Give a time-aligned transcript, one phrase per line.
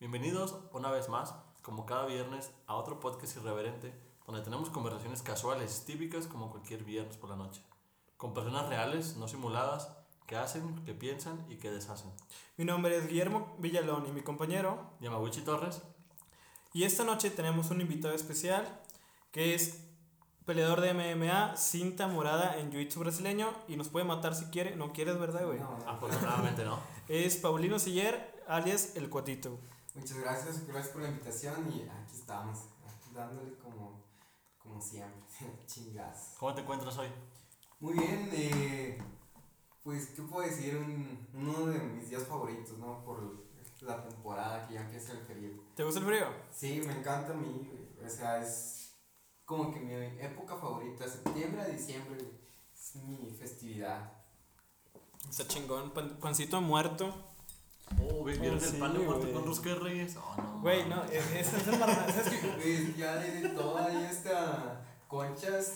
[0.00, 3.92] Bienvenidos una vez más, como cada viernes, a otro podcast irreverente
[4.26, 7.60] donde tenemos conversaciones casuales, típicas como cualquier viernes por la noche,
[8.16, 9.94] con personas reales, no simuladas,
[10.26, 12.10] que hacen, que piensan y que deshacen.
[12.56, 14.78] Mi nombre es Guillermo Villalón y mi compañero.
[15.00, 15.82] Yamaguchi Torres.
[16.72, 18.66] Y esta noche tenemos un invitado especial
[19.32, 19.84] que es
[20.46, 24.76] peleador de MMA, cinta morada en jiu-jitsu brasileño y nos puede matar si quiere.
[24.76, 25.58] No quieres, ¿verdad, güey?
[25.58, 25.90] No, no.
[25.90, 26.78] Afortunadamente no.
[27.08, 29.58] Es Paulino Siller, alias El Cuatito.
[29.94, 32.58] Muchas gracias, gracias por la invitación y aquí estamos,
[33.12, 34.04] dándole como,
[34.58, 35.20] como siempre,
[35.66, 36.36] chingas.
[36.38, 37.08] ¿Cómo te encuentras hoy?
[37.80, 39.02] Muy bien, eh,
[39.82, 40.76] pues, ¿qué puedo decir?
[40.76, 43.02] Un, uno de mis días favoritos, ¿no?
[43.04, 43.48] Por
[43.80, 45.50] la temporada que ya empieza el frío.
[45.74, 46.26] ¿Te gusta el frío?
[46.52, 47.70] Sí, me encanta a mí,
[48.04, 48.94] o sea, es
[49.46, 52.18] como que mi época favorita, septiembre a diciembre,
[52.74, 54.12] es mi festividad.
[55.28, 57.29] Está chingón, pan- pancito muerto.
[57.98, 59.32] Oh, ¿vieron Oh, el sí, pan de muerto güey.
[59.34, 60.16] con rosca de reyes?
[60.16, 60.60] Oh, no.
[60.60, 62.48] Güey, no, es, es, es ¿sabes qué?
[62.62, 65.74] Güey, ya de todo ahí está conchas,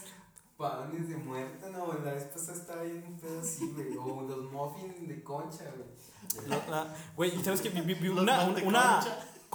[0.56, 4.52] panes de muerta, no, la vez pasada estaba bien un pedo así, güey, o los
[4.52, 6.48] muffins de concha, güey.
[6.48, 7.68] La- la- Güey, ¿sabes qué?
[7.70, 9.00] Vi, vi- vi Los una, una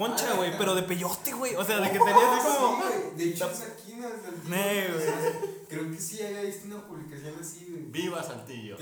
[0.08, 0.34] concha.
[0.36, 1.56] güey, pero de peyote, güey.
[1.56, 2.82] O sea, de que tenía así como...
[2.84, 4.42] Sí, de hecho, es aquí no es del
[4.94, 5.68] güey.
[5.68, 7.84] Creo que sí había visto una publicación así, güey.
[7.86, 8.78] Viva Saltillo.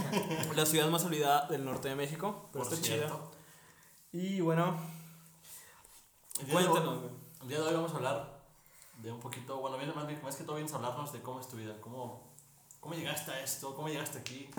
[0.56, 3.10] La ciudad más olvidada del norte de México, pero está chida.
[4.12, 4.76] Y bueno,
[6.40, 7.12] El día de hoy- cuéntanos, güey.
[7.42, 8.40] El día de hoy vamos a hablar
[9.02, 11.40] de un poquito, bueno, bien, más, bien, más que todo vienes a hablarnos de cómo
[11.40, 12.22] es tu vida, cómo,
[12.80, 14.50] cómo llegaste a esto, cómo llegaste aquí.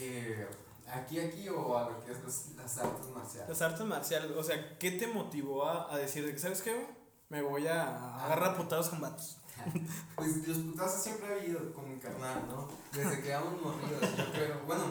[0.00, 0.48] Eh,
[0.94, 3.48] aquí, aquí o a lo que es los- las artes marciales.
[3.48, 6.86] Las artes marciales, o sea, ¿qué te motivó a, a decir de que, ¿sabes qué?
[7.28, 9.36] Me voy a agarrar putados con vatos.
[10.16, 12.66] Pues los putazos siempre ha habido con mi carnal, ¿no?
[12.92, 14.60] Desde que éramos morridos, yo creo.
[14.66, 14.84] Bueno,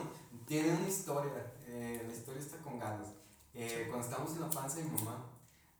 [0.47, 1.53] tiene una historia.
[1.65, 3.07] eh, la historia está con ganas.
[3.53, 5.25] Eh, cuando estábamos en la panza de mi mamá,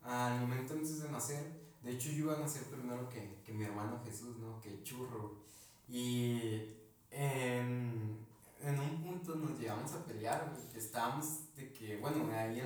[0.02, 1.44] al momento antes de nacer,
[1.82, 4.60] de hecho yo iba a nacer primero que, que mi hermano Jesús, ¿no?
[4.60, 5.36] Que churro.
[5.88, 6.74] Y
[7.10, 8.18] en,
[8.62, 12.60] en un punto nos llegamos a pelear, güey, que estábamos de que, bueno, ahí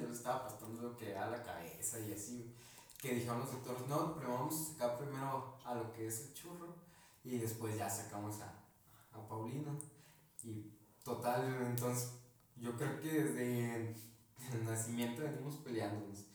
[0.00, 2.54] yo le estaba aplastando lo que era la cabeza y así,
[3.00, 6.34] que dijeron los doctores, no, pero vamos a sacar primero a lo que es el
[6.34, 6.74] churro
[7.24, 8.52] y después ya sacamos a,
[9.12, 9.76] a Paulino.
[10.44, 10.72] Y
[11.04, 12.12] total, entonces
[12.56, 13.94] yo creo que desde
[14.52, 16.26] el nacimiento venimos peleándonos.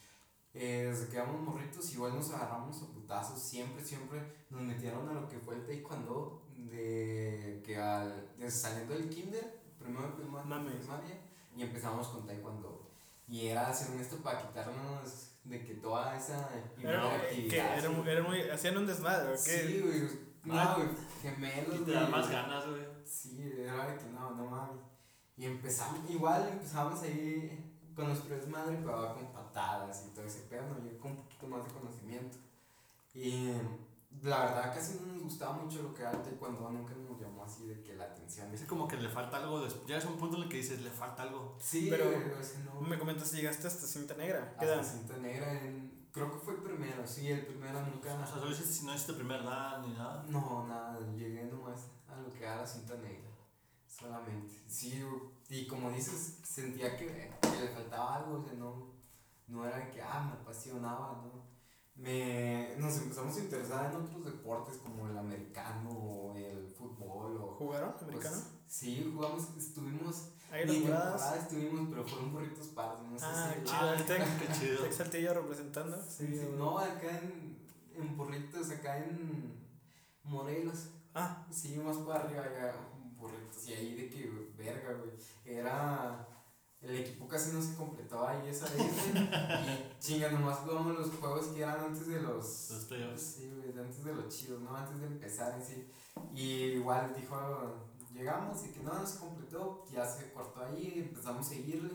[0.54, 4.20] Eh, desde que éramos morritos igual nos agarramos a putazos, siempre, siempre
[4.50, 9.62] nos metieron a lo que fue el taekwondo de que al, de saliendo del kinder,
[9.78, 11.22] primero de primaria,
[11.56, 12.87] y empezamos con taekwondo.
[13.28, 18.24] Y era hacer esto para quitarnos de que toda esa Era, hiperactividad, que era, era
[18.24, 19.38] muy, hacían un desmadre, ¿o qué?
[19.38, 20.28] Sí, güey.
[20.44, 20.88] No, güey.
[21.22, 22.82] Gemelos, Y te da más ganas, güey.
[23.06, 24.82] Sí, era de que no, no mames.
[25.38, 30.64] Y empezamos, igual empezamos ahí con nuestro desmadre, pero con patadas y todo ese pedo,
[30.64, 30.90] ¿no?
[30.90, 32.38] Yo con un poquito más de conocimiento.
[33.14, 33.52] Y
[34.24, 37.44] la verdad casi no nos gustaba mucho lo que era el taekwondo, nunca nos llamó
[37.44, 38.54] así de que la atención.
[38.54, 40.82] Es como que le falta algo, des- llegas a un punto en el que dices,
[40.82, 41.56] le falta algo.
[41.60, 42.06] Sí, Pero-
[42.66, 42.82] no.
[42.82, 44.56] Me comentas si llegaste hasta cinta negra.
[44.60, 48.14] ¿Qué Hasta cinta negra en, creo que fue el primero, sí, el primero nunca.
[48.14, 50.24] O sea, solo hiciste, no hiciste primer dan ni nada.
[50.28, 53.28] No, nada, llegué nomás a lo que era la cinta negra.
[53.88, 54.62] Solamente.
[54.68, 55.04] Sí,
[55.50, 57.08] y como dices, sentía que,
[57.42, 58.94] que le faltaba algo, o sea, no,
[59.48, 61.47] no era de que, ah, me apasionaba, ¿no?
[61.98, 67.56] Me, nos empezamos a interesar en otros deportes como el americano o el fútbol o...
[67.58, 68.38] ¿Jugaron pues, americano?
[68.68, 73.60] sí, jugamos, estuvimos, las temporada estuvimos, pero fueron burritos paros, no sé Ah, si...
[73.60, 73.94] qué chido.
[73.94, 74.84] el Tec, qué chido.
[74.84, 75.98] Tec Saltillo representando.
[76.08, 77.58] Sí, sí, no, acá en,
[77.96, 79.58] en burritos, acá en
[80.24, 80.90] Morelos.
[81.16, 82.76] Ah, Sí, más para arriba, ya,
[83.18, 83.68] burritos.
[83.68, 85.12] Y ahí de que, verga, güey.
[85.46, 86.28] Era.
[86.82, 88.86] El equipo casi no se completaba ahí esa vez.
[88.86, 92.70] Y chinga, nomás jugamos los juegos que eran antes de los.
[92.72, 93.22] Los playoffs.
[93.22, 94.76] Sí, güey, antes de los chidos, ¿no?
[94.76, 95.90] Antes de empezar en sí.
[96.34, 96.44] Y
[96.78, 97.36] igual dijo,
[98.14, 101.92] llegamos y que no, no se completó, ya se cortó ahí, empezamos a seguirle.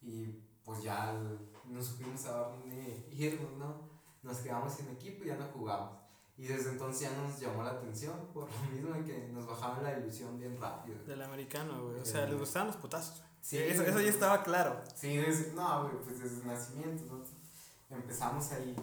[0.00, 0.26] Y
[0.64, 1.12] pues ya
[1.68, 3.90] no supimos a dónde irnos, ¿no?
[4.22, 5.98] Nos quedamos sin equipo y ya no jugamos.
[6.38, 9.46] Y desde entonces ya no nos llamó la atención, por lo mismo de que nos
[9.46, 10.96] bajaban la ilusión bien rápido.
[11.04, 12.00] del americano, güey.
[12.00, 13.22] O sea, Eh, les gustaban los putazos.
[13.42, 14.80] Sí, eso, eso ya estaba claro.
[14.94, 17.24] Sí, desde, no, güey, pues desde el nacimiento, ¿no?
[17.96, 18.74] Empezamos ahí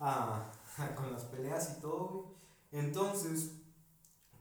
[0.00, 0.50] a,
[0.96, 2.26] con las peleas y todo, güey.
[2.72, 3.52] Entonces,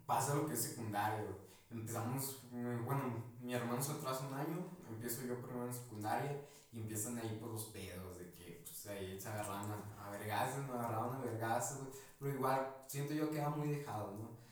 [0.06, 1.46] pasa lo que es secundario, güey.
[1.72, 6.80] Empezamos, eh, bueno, mi hermano se atrasa un año, empiezo yo primero en secundaria y
[6.80, 10.74] empiezan ahí pues los pedos de que pues ahí se agarraban a, a vergazos, me
[10.74, 11.80] agarraban a vergazos.
[12.18, 14.45] Pero igual, siento yo que era muy dejado, ¿no?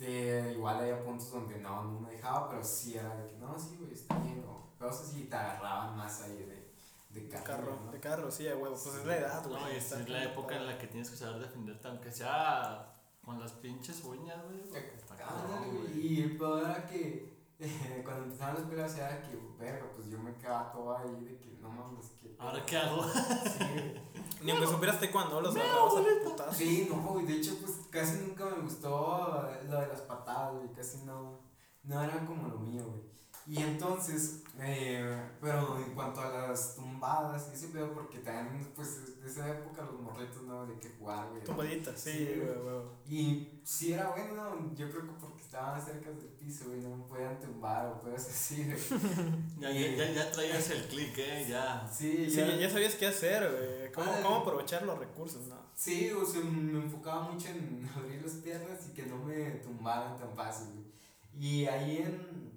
[0.00, 3.58] Te, igual había puntos donde no, no me dejaba, pero sí era de que no,
[3.58, 6.70] sí, güey, está bien, o cosas así, y te agarraban más ahí de,
[7.10, 7.44] de De carro.
[7.44, 7.92] carro, ¿no?
[7.92, 8.74] de carro, sí, a huevo.
[8.82, 9.60] Pues es la edad, güey.
[9.62, 12.94] No, y está es la época en la que tienes que saber defenderte, aunque sea
[13.22, 14.62] con las pinches uñas, güey.
[14.70, 15.82] güey.
[15.82, 16.06] güey.
[16.06, 17.29] Y el peor era que
[18.04, 21.58] cuando empezaban las peleas era que, verga, pues yo me quedaba todo ahí de que
[21.60, 22.34] no mames, que.
[22.38, 23.02] ¿Ahora qué hago?
[23.04, 23.94] Sí,
[24.42, 26.56] Ni aunque supieras cuando los agarrabas a putazos.
[26.56, 27.26] sí, no, güey.
[27.26, 30.72] De hecho, pues casi nunca me gustó lo de las patadas, güey.
[30.72, 31.40] Casi no.
[31.82, 33.02] No era como lo mío, güey.
[33.46, 39.20] Y entonces, eh, pero en cuanto a las tumbadas, y ese pedo, porque también, pues,
[39.20, 40.66] de esa época los morritos, ¿no?
[40.66, 41.42] De que jugar, güey.
[41.42, 42.58] Tumbaditas, sí, Sí, güey, güey.
[42.62, 42.82] güey.
[43.08, 44.74] Y sí era bueno, ¿no?
[44.74, 48.28] yo creo que porque estaban cerca del piso, güey, no me podían tumbar o cosas
[48.28, 48.78] así, güey.
[49.58, 51.46] Ya, ya, ya, ya traías el click, ¿eh?
[51.48, 51.90] Ya.
[51.92, 53.90] Sí, Sí, ya, ya sabías qué hacer, güey.
[53.92, 54.22] Cómo, Ándale.
[54.22, 55.56] cómo aprovechar los recursos, ¿no?
[55.74, 60.16] sí, o sea, me enfocaba mucho en abrir las piernas y que no me tumbaran
[60.18, 60.90] tan fácil, güey.
[61.32, 62.49] Y ahí en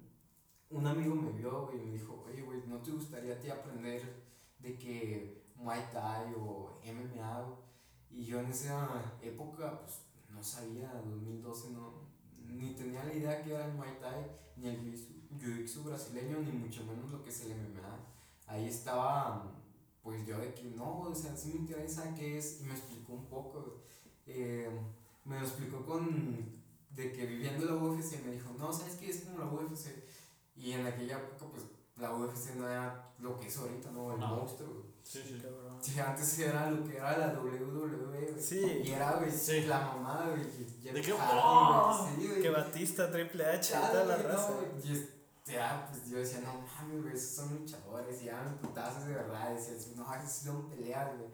[0.74, 3.50] un amigo me vio, güey, y me dijo, oye, güey, ¿no te gustaría a ti
[3.50, 4.02] aprender
[4.58, 7.58] de que Muay Thai o MMA?
[8.10, 10.00] Y yo en esa época, pues,
[10.30, 12.08] no sabía, 2012, no,
[12.46, 14.26] ni tenía la idea que era el Muay Thai,
[14.56, 14.94] ni el
[15.38, 17.98] jiu-jitsu brasileño, ni mucho menos lo que es el MMA.
[18.46, 19.52] Ahí estaba,
[20.02, 23.14] pues yo de que no, o sea, sí me interesa qué es, y me explicó
[23.14, 23.80] un poco.
[24.26, 24.70] eh,
[25.24, 29.10] me lo explicó con, de que viviendo la UFC, me dijo, no, ¿sabes qué?
[29.10, 29.88] Es como la UFC.
[30.64, 31.64] Y en aquella época, pues,
[31.96, 34.12] la UFC no era lo que es ahorita, ¿no?
[34.14, 34.28] El No.
[34.36, 34.84] monstruo, güey.
[35.02, 35.38] Sí, sí.
[35.42, 35.78] cabrón.
[35.82, 38.40] Sí, antes era lo que era la WWE, güey.
[38.42, 38.80] Sí.
[38.84, 39.60] Y era, güey, Sí.
[39.66, 40.42] la mamá, güey.
[40.94, 41.12] ¿De qué?
[41.12, 41.98] ¡Oh!
[42.08, 42.42] güey, Sí, güey.
[42.42, 44.48] Que Batista, Triple H, Claro, toda la güey, raza.
[44.50, 44.68] no, güey,
[45.46, 49.12] y ya, pues yo decía, no mames, güey, esos son luchadores, y eran putazos de
[49.12, 51.28] verdad, decía, no, esos son peleas, güey.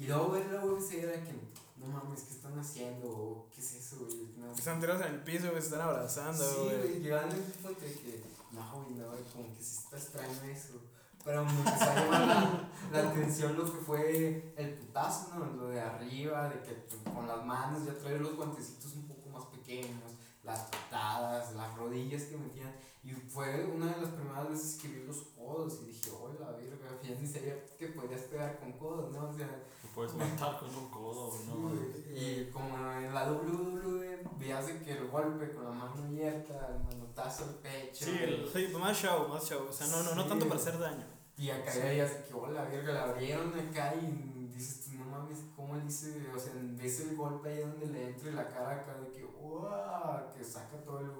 [0.00, 1.32] Y luego ver la UFC era que,
[1.76, 3.46] no mames, ¿qué están haciendo?
[3.54, 4.32] ¿Qué es eso, güey?
[4.38, 4.50] No.
[4.52, 6.78] Están tirados en el piso, güey, se están abrazando, Sí, güey.
[6.78, 8.22] güey, llegando al punto de que,
[8.52, 10.80] no, güey, no, como que sí está extraño eso.
[11.24, 15.46] Pero me empezó a llamar la, la atención lo que fue el putazo, ¿no?
[15.46, 19.28] Lo de arriba, de que pues, con las manos ya traer los guantecitos un poco
[19.28, 20.14] más pequeños,
[20.44, 22.72] las patadas, las rodillas que metían.
[23.04, 26.52] Y fue una de las primeras veces que vi los codos y dije, oh, la
[26.52, 29.28] verga, ya ni sabía que podías pegar con codos, ¿no?
[29.28, 29.48] O sea,
[29.88, 31.72] Te puedes matar con un codo, no.
[32.14, 36.84] Y como en la WWE, veías de que el golpe con la mano abierta, el
[36.84, 38.04] manotazo al pecho.
[38.04, 39.66] Sí, el- Sí, más show, más show.
[39.68, 41.04] O sea, no, no, no tanto para hacer daño.
[41.36, 41.80] Y acá Sí.
[41.80, 46.26] veías que, hola, verga, la abrieron acá y dices, no mames, ¿cómo él dice?
[46.34, 49.24] O sea, ves el golpe ahí donde le entra y la cara acá de que,
[49.24, 50.32] ¡wow!
[50.36, 51.10] Que saca todo el,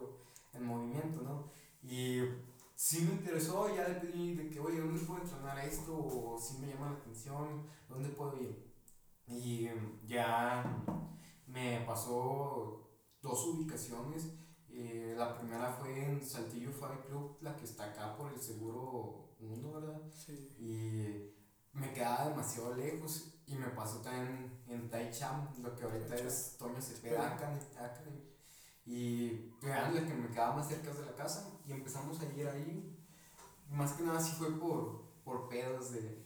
[0.55, 1.51] el movimiento, ¿no?
[1.83, 2.21] Y
[2.79, 5.99] sí me interesó, ya le pedí de que, oye, ¿dónde puedo entrenar esto?
[5.99, 8.73] O si me llama la atención, ¿dónde puedo ir?
[9.27, 10.65] Y em, ya
[11.49, 12.89] me pasó
[13.21, 14.29] dos ubicaciones.
[14.69, 19.35] Eh, la primera fue en Saltillo Fight Club, la que está acá por el seguro
[19.41, 20.01] 1, ¿verdad?
[20.13, 20.55] Sí.
[20.57, 21.35] Y
[21.73, 23.35] me quedaba demasiado lejos.
[23.45, 26.29] Y me pasó también en Taicham, lo que ahorita Taicham.
[26.29, 28.28] es Toño Cepeda Academy.
[28.89, 31.51] Y era la que me quedaba más cerca de la casa.
[31.67, 32.97] Y empezamos a ir ahí.
[33.71, 36.25] Más que nada sí fue por, por pedos de,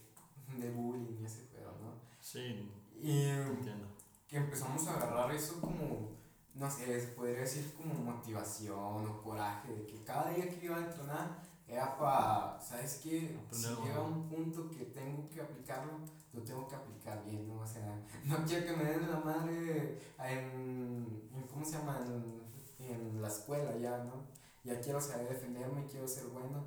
[0.57, 1.93] de bullying y ese pedo, ¿no?
[2.21, 3.87] Sí, Y entiendo.
[4.27, 6.11] que empezamos a agarrar eso como,
[6.55, 10.77] no sé, se podría decir como motivación o coraje, de que cada día que iba
[10.77, 13.37] a entrenar era para, ¿sabes qué?
[13.51, 15.99] Si llega un punto que tengo que aplicarlo,
[16.31, 17.59] lo tengo que aplicar bien, ¿no?
[17.61, 21.99] O sea, no quiero que me den la madre en, en ¿cómo se llama?
[22.05, 22.32] En
[23.23, 24.25] la escuela ya, ¿no?
[24.63, 26.65] Ya quiero saber defenderme, quiero ser bueno.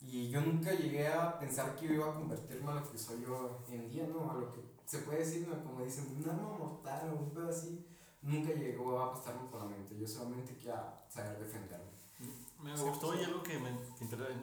[0.00, 3.62] Y yo nunca llegué a pensar que iba a convertirme a lo que soy yo
[3.68, 4.30] en día, ¿no?
[4.30, 5.62] A lo que se puede decir, ¿no?
[5.64, 7.84] Como dicen, un arma mortal o un pedo así.
[8.22, 9.96] Nunca llegó a pasarme por la mente.
[9.98, 11.90] Yo solamente quería saber defenderme.
[12.62, 13.18] Me Sí, gustó sí.
[13.20, 13.70] y algo que me,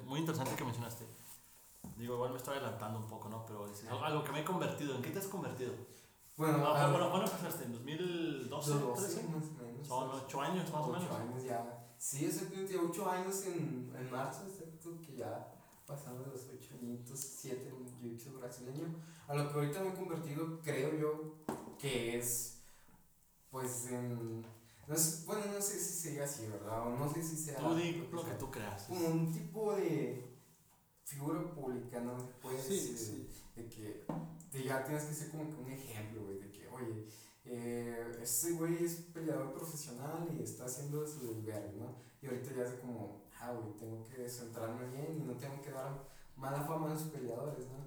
[0.05, 1.05] muy interesante que mencionaste.
[1.97, 3.45] Digo, igual me estoy adelantando un poco, ¿no?
[3.45, 4.95] Pero dices, a lo que me he convertido.
[4.95, 5.73] ¿En qué te has convertido?
[6.35, 9.23] Bueno, Ah, a- bueno, bueno, empezaste en 2012, los 13.
[9.29, 9.87] más o menos.
[9.87, 11.11] Son 8 años más o menos.
[11.11, 11.79] años ya.
[11.97, 15.53] Sí, exactamente, 8 años en, en marzo, exacto, que ya
[15.85, 17.85] pasamos los 8 añitos, 7 en
[18.17, 18.87] jiu-jitsu brasileño.
[19.27, 21.35] A lo que ahorita me he convertido, creo yo,
[21.77, 22.57] que es,
[23.51, 24.41] pues, en.
[24.87, 26.87] No sé, bueno, no sé si sea así, ¿verdad?
[26.87, 27.57] O no sé si sea.
[27.59, 28.37] Tú di lo lo que sea.
[28.37, 28.83] tú creas.
[28.83, 30.25] Como un tipo de
[31.05, 32.19] figura pública, ¿no?
[32.19, 32.97] Se puede Sí, decir.
[32.97, 33.29] sí.
[33.55, 34.05] De que
[34.53, 37.07] de ya tienes que ser como que un ejemplo, güey, de que, oye,
[37.45, 41.95] eh, este güey es peleador profesional y está haciendo su lugar, ¿no?
[42.21, 45.71] Y ahorita ya es como, ah, güey, tengo que centrarme bien y no tengo que
[45.71, 47.83] dar mala fama a los peleadores, ¿no?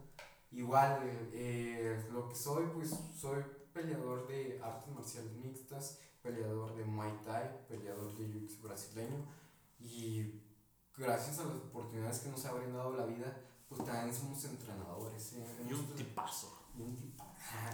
[0.51, 1.01] Igual,
[1.33, 3.43] eh, lo que soy, pues soy
[3.73, 9.25] peleador de artes marciales mixtas, peleador de Muay Thai, peleador de Jiu-Jitsu brasileño
[9.79, 10.43] y
[10.97, 15.33] gracias a las oportunidades que nos ha brindado la vida, pues también somos entrenadores.
[15.35, 15.47] ¿eh?
[15.69, 16.63] Y un tipazo.
[16.79, 17.33] Y un tipazo.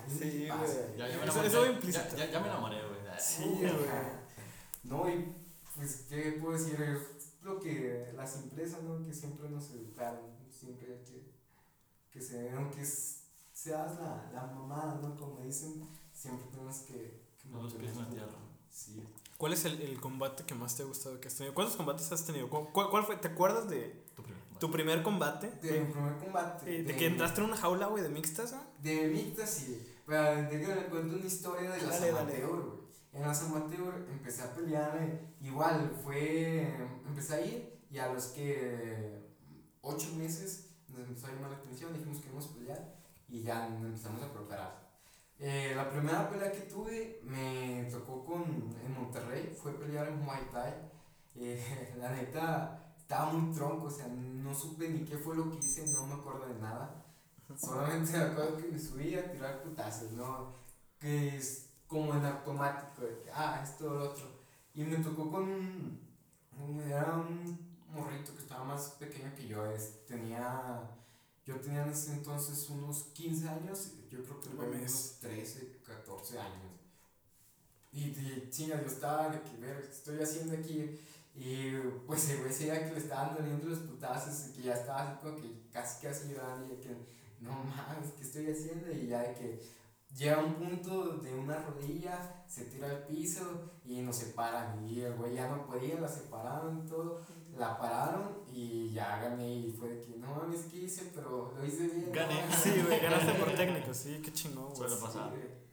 [0.08, 0.96] Sí, güey.
[0.98, 1.46] Ya, ya me enamoré.
[1.48, 2.16] eso Ya- implícito.
[2.16, 3.00] Ya, ya me enamoré, güey.
[3.18, 3.72] Sí, güey.
[4.84, 5.34] No, y
[5.76, 6.80] pues, ¿qué puedo decir?
[6.80, 9.04] Es lo que la simpleza, ¿no?
[9.04, 10.20] Que siempre nos educaron,
[10.50, 11.32] siempre hay que,
[12.10, 15.14] que se, aunque es- seas la, la mamá, ¿no?
[15.16, 17.22] Como dicen, siempre tenemos que...
[17.40, 18.38] que Con los pies en la tierra.
[18.70, 19.02] Sí.
[19.36, 21.54] ¿Cuál es el, el combate que más te ha gustado que has tenido?
[21.54, 22.48] ¿Cuántos combates has tenido?
[22.48, 23.16] ¿Cu- ¿Cuál, cuál fue?
[23.16, 24.01] ¿Te acuerdas de
[24.62, 25.02] Tu primer.
[25.02, 25.50] combate?
[25.60, 26.72] De mi primer combate.
[26.72, 28.62] Eh, de que entraste en una jaula, güey, de mixtas, ¿no?
[28.78, 29.84] De mixta, sí.
[30.06, 32.10] Pero déjame cuento una historia de dale.
[32.10, 32.82] amateur, güey.
[33.12, 36.74] En las amateur empecé a pelear, eh, igual fue,
[37.06, 39.18] empecé a ir y a los que
[39.80, 42.94] ocho meses nos empezó a llamar la atención, dijimos que íbamos a pelear
[43.28, 44.92] y ya nos empezamos a preparar.
[45.40, 50.48] Eh, la primera pelea que tuve me tocó con, en Monterrey, fue pelear en Muay
[50.52, 50.72] Thai.
[51.34, 55.58] Eh, la neta, estaba muy tronco, o sea, no supe ni qué fue lo que
[55.58, 57.04] hice, no me acuerdo de nada.
[57.58, 60.54] Solamente me acuerdo que me subí a tirar putazos, ¿no?
[60.98, 64.24] Que es como en automático, de que, ah, esto o lo otro.
[64.72, 70.06] Y me tocó con un, era un morrito que estaba más pequeño que yo, es,
[70.06, 70.80] tenía,
[71.44, 74.80] yo tenía en ese entonces unos 15 años, yo creo que No mames.
[74.80, 76.72] unos 13, 14 años.
[77.92, 80.98] Y, y chinga, yo estaba de que, ver, ¿qué estoy haciendo aquí?
[81.34, 81.72] Y
[82.06, 85.02] pues el güey se veía que le estaban doliendo los putazos y que ya estaba
[85.02, 86.96] así como que casi casi llorando y de que
[87.40, 88.90] no mames, ¿qué estoy haciendo?
[88.90, 89.62] Y ya de que
[90.14, 94.86] llega un punto de una rodilla, se tira al piso y nos separan.
[94.86, 97.20] Y el güey ya no podía, la separaron y todo,
[97.56, 99.54] la pararon y ya gané.
[99.54, 101.10] Y fue de que no mames, ¿qué hice?
[101.14, 102.06] Pero lo hice bien.
[102.06, 102.12] ¿no?".
[102.12, 102.42] Gané.
[102.62, 104.76] Sí, güey, ganaste por técnico, sí, qué chingón, güey.
[104.76, 105.32] Suele pasar.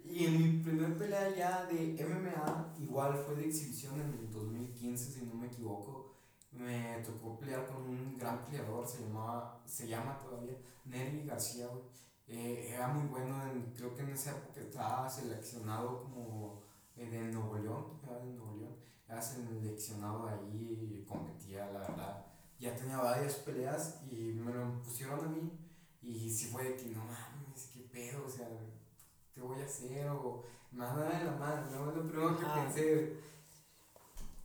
[0.09, 5.11] Y en mi primer pelea ya de MMA, igual fue de exhibición en el 2015,
[5.11, 6.15] si no me equivoco.
[6.51, 11.83] Me tocó pelear con un gran peleador, se llamaba, se llama todavía Nery García, güey.
[12.27, 16.61] Eh, era muy bueno, en- creo que en esa época estaba seleccionado como
[16.95, 18.75] eh, de Nuevo León, era de Nuevo León.
[19.07, 22.25] Era seleccionado ahí y competía, la verdad.
[22.59, 25.51] Ya tenía varias peleas y me lo pusieron a mí.
[26.01, 28.47] Y sí fue de que no mames, qué pedo, o sea,
[29.39, 30.09] ¿qué voy a hacer?
[30.09, 31.85] O me van a dar en la mano, ¿no?
[31.91, 32.63] Lo primero que Ajá.
[32.63, 33.17] pensé.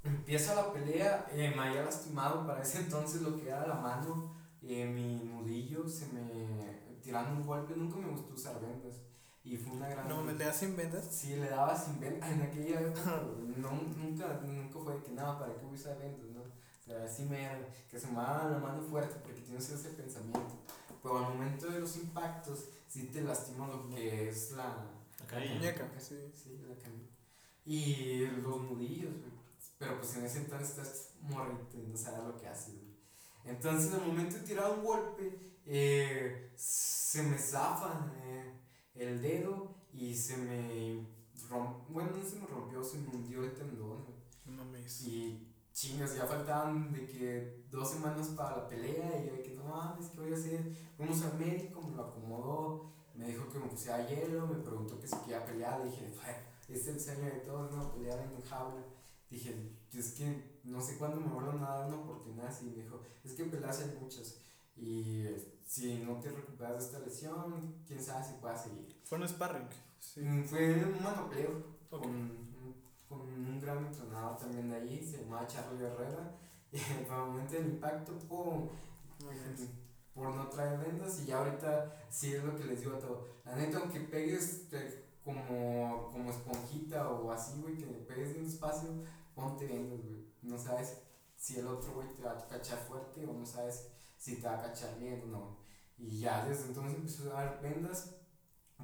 [0.05, 4.35] Empieza la pelea, eh, me había lastimado para ese entonces lo que era la mano,
[4.63, 6.99] eh, mi nudillo, se me.
[7.03, 8.97] tirando un golpe, nunca me gustó usar vendas.
[9.43, 10.09] Y fue una gran.
[10.09, 11.05] No mames, ¿le das sin vendas?
[11.11, 12.31] Sí, le daba sin vendas.
[12.31, 13.23] En aquella época,
[13.57, 16.41] no, nunca, nunca fue de que nada, ¿para qué voy a usar vendas, no?
[16.41, 17.49] O sea, así me.
[17.91, 20.55] que se me daba la mano fuerte porque tienes ese pensamiento.
[21.03, 24.87] Pero al momento de los impactos, sí te lastima lo que es la.
[25.19, 25.55] La.
[25.55, 26.17] Muñeca, sí.
[26.33, 27.11] Sí, la camisa.
[27.65, 29.33] Y los nudillos, güey.
[29.79, 32.95] Pero pues en ese entonces estás morrito y no sabes lo que haces, güey.
[33.47, 38.53] Entonces, al momento de tirar un golpe, eh, se me zafa eh,
[38.95, 41.05] el dedo y se me
[41.49, 41.93] rompió.
[41.93, 44.17] Bueno, no se me rompió, se me hundió el tendón, güey.
[44.45, 45.03] No mames.
[45.03, 49.55] Y chingas, ya faltaban de que dos semanas para la pelea y yo de que
[49.55, 50.73] no mames, ¿qué voy a hacer?
[50.97, 55.09] Fuimos al médico, me lo acomodó, me dijo que me pusiera hielo, me preguntó que
[55.09, 56.07] si quería pelear, le dije,
[56.69, 57.93] este es el sueño de todos, ¿no?
[57.93, 58.83] Pelear en jaula.
[59.29, 62.67] Dije, es que no sé cuándo me vuelvan a dar una oportunidad así.
[62.67, 64.39] Me dijo, es que peleas hay muchas.
[64.77, 65.27] Y
[65.67, 69.01] si no te recuperas de esta lesión, quién sabe si puedas seguir.
[69.05, 69.69] Fue un sparring.
[69.99, 70.21] Sí.
[70.21, 71.51] Mm, Fue un manopleo
[71.91, 72.03] Ok.
[72.03, 72.54] con,
[73.19, 76.37] con un gran entrenador también de ahí, se llamaba Charlie Herrera.
[76.73, 78.69] Y para el momento del impacto, pum,
[80.13, 81.21] por no traer vendas.
[81.21, 83.27] Y ya ahorita sí es lo que les digo a todo.
[83.45, 88.89] La neta, aunque pegues te- como, como esponjita o así, güey, que pegues en espacio,
[89.35, 90.27] ponte vendas, güey.
[90.43, 90.99] No sabes
[91.37, 94.59] si el otro güey te va a cachar fuerte o no sabes si te va
[94.59, 95.57] a cachar bien o no.
[95.97, 98.17] Y ya desde entonces empecé a dar vendas.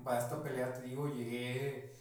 [0.05, 1.93] Para esta pelea, te digo, llegué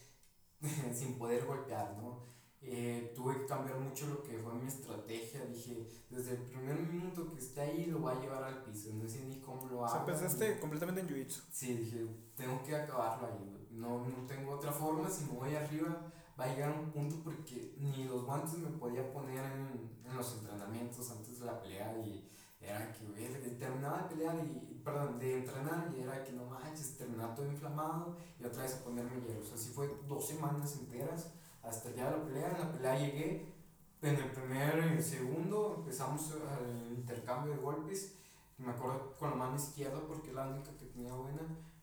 [0.93, 2.27] sin poder golpear, ¿no?
[2.61, 5.45] Eh, tuve que cambiar mucho lo que fue mi estrategia.
[5.45, 8.89] Dije, desde el primer minuto que esté ahí, lo voy a llevar al piso.
[8.93, 10.05] No sé ni cómo lo O sea, hago.
[10.07, 11.41] pensaste completamente en jiu-jitsu.
[11.51, 13.67] Sí, dije, tengo que acabarlo ahí.
[13.71, 15.09] No, no tengo otra forma.
[15.09, 19.09] Si me voy arriba, va a llegar un punto porque ni los guantes me podía
[19.13, 21.97] poner en, en los entrenamientos antes de la pelea.
[22.05, 26.45] Y era que, güey, terminaba de pelear y, perdón, de entrenar y era que no
[26.45, 29.51] manches, terminaba todo inflamado y otra vez a ponerme hielos.
[29.53, 31.31] Así fue dos semanas enteras
[31.63, 32.51] hasta ya la pelea.
[32.51, 33.53] En la pelea llegué,
[34.01, 38.15] en el primer y segundo empezamos el intercambio de golpes.
[38.57, 41.41] Me acuerdo con la mano izquierda porque la única que tenía buena.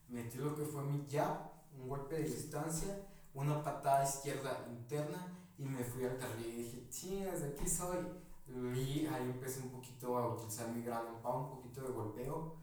[0.08, 5.26] Metí lo que fue mi jab, un golpe de distancia, una patada izquierda interna
[5.58, 7.98] y me fui al carril y dije, chingas, de aquí soy.
[8.48, 12.56] Y ahí empecé un poquito a utilizar mi gran un poquito de golpeo.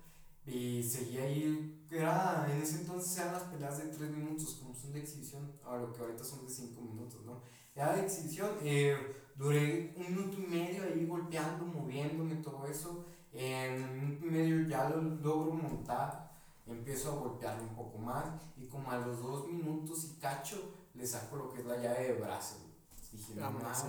[0.46, 4.92] Y seguía ahí, era, en ese entonces eran las peleas de 3 minutos, como son
[4.92, 7.42] de exhibición, a lo que ahorita son de 5 minutos, ¿no?
[7.74, 8.96] Era de exhibición, eh,
[9.36, 13.06] duré un minuto y medio ahí golpeando, moviéndome, todo eso.
[13.32, 16.32] En un minuto y medio ya lo logro montar,
[16.68, 18.26] empiezo a golpearlo un poco más
[18.58, 22.14] y como a los dos minutos y cacho le saco lo que es la llave
[22.14, 22.73] de brazo.
[23.14, 23.86] Dije, no mames.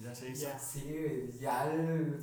[0.00, 0.42] Ya se hizo.
[0.42, 0.58] Ya.
[0.58, 1.72] Sí, güey, ya,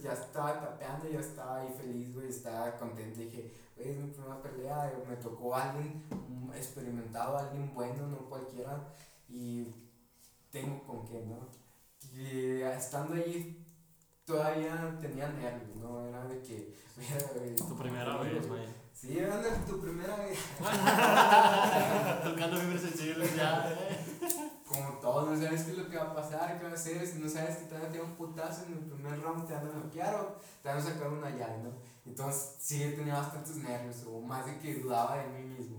[0.03, 3.21] ya estaba tapeando, ya estaba ahí feliz, güey, estaba contento.
[3.21, 8.29] Dije, güey, es mi primera pelea, eh, me tocó alguien mm, experimentado, alguien bueno, no
[8.29, 8.93] cualquiera,
[9.29, 9.73] y
[10.51, 11.47] tengo con qué, ¿no?
[12.13, 13.65] Y eh, estando ahí,
[14.25, 16.05] todavía tenía nervios, ¿no?
[16.05, 16.75] Era de que,
[17.57, 18.82] Tu primera vez, güey.
[18.93, 20.39] Sí, era de tu primera vez.
[22.23, 23.75] Tocando fibras sensibles ya.
[24.65, 27.05] Como todo, no sabes qué es lo que va a pasar, qué va a hacer,
[27.05, 29.53] si no sabes que te van a tirar un putazo en el primer round, te
[29.53, 31.73] van a noquear o te van a sacar una llave, ¿no?
[32.05, 35.77] Entonces, sí, tenía bastantes nervios, o más de que dudaba de mí mismo.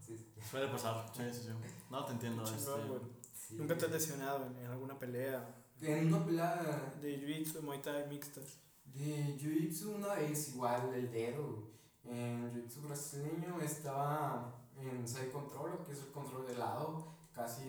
[0.00, 0.32] Sí, sí.
[0.50, 1.06] Suele pasar.
[1.16, 1.48] Sí, sí, sí.
[1.90, 2.44] No, te entiendo.
[2.44, 2.56] Este.
[3.32, 3.56] Sí.
[3.56, 8.06] ¿Nunca te has lesionado en, en alguna pelea En una pelea de jiu-jitsu, muay thai
[8.08, 8.63] mixtas?
[8.94, 11.68] De jiu-jitsu, una vez igual el dedo.
[12.04, 17.62] En jiu-jitsu brasileño estaba en side control, que es el control de lado, casi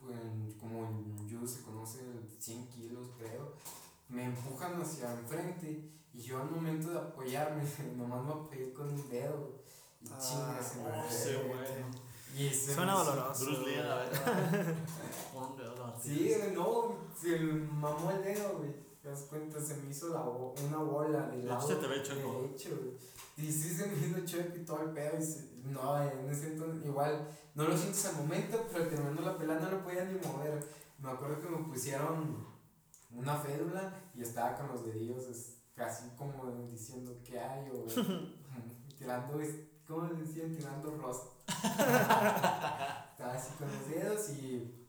[0.00, 0.16] pues,
[0.58, 2.00] como en judo se conoce
[2.38, 3.54] 100 kilos, creo.
[4.08, 7.62] Me empujan hacia enfrente y yo al momento de apoyarme,
[7.96, 9.62] nomás me apoyé con un dedo.
[10.00, 11.10] Y Ah, chingas, se me oh, fue.
[11.16, 11.86] sí, bueno.
[12.36, 13.44] Y se Suena doloroso.
[13.44, 13.88] Bruce Lee, güey.
[13.88, 14.76] a ver.
[15.32, 16.34] Con un dedo de martillo.
[16.34, 18.91] Sí, no, se mamó el dedo, güey.
[19.02, 21.86] Te das cuenta, se me hizo la bo- una bola De lado hecho, se te
[21.88, 22.48] ve chueco.
[23.36, 25.18] Y sí se me hizo chueco y todo el pedo.
[25.18, 29.36] Y se- no, en ese entonces, igual, no lo sientes al momento, pero terminando la
[29.36, 30.64] pelea no lo podía ni mover.
[31.00, 32.46] Me acuerdo que me pusieron
[33.10, 35.24] una fédula y estaba con los dedillos
[35.74, 37.84] casi como diciendo qué hay o
[38.98, 39.56] tirando, es-
[39.86, 40.54] ¿cómo le decían?
[40.54, 41.32] Tirando rostro.
[41.48, 44.88] estaba así con los dedos y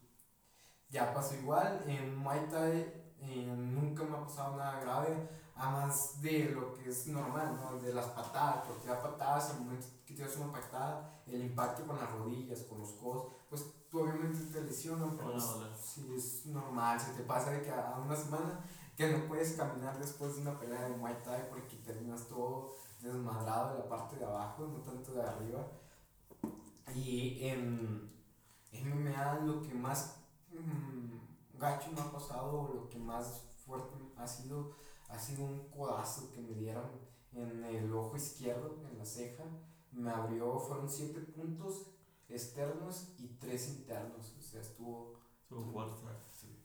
[0.88, 1.82] ya pasó igual.
[1.88, 6.88] En Muay Thai eh, nunca me ha pasado nada grave, a más de lo que
[6.90, 7.78] es normal, ¿no?
[7.80, 11.96] De las patadas, porque da patadas, al momento que tiras una patada, el impacto con
[11.96, 16.46] las rodillas, con los codos, pues tú obviamente te lesionan, Te pero van a es-
[16.46, 18.60] normal, se te pasa de que a una semana
[18.96, 23.74] que no puedes caminar después de una pelea de Muay Thai porque terminas todo desmadrado
[23.74, 25.66] de la parte de abajo, no tanto de arriba.
[26.94, 28.10] Y en
[28.72, 30.16] MMA lo que más
[30.52, 31.16] mm,
[31.64, 34.76] gacho me ha pasado, lo que más fuerte ha sido,
[35.08, 36.90] ha sido un codazo que me dieron
[37.32, 39.44] en el ojo izquierdo, en la ceja.
[39.92, 41.86] Me abrió, fueron siete puntos
[42.28, 46.26] externos y tres internos, o sea, estuvo Estuvo fuerte.
[46.32, 46.58] Sí.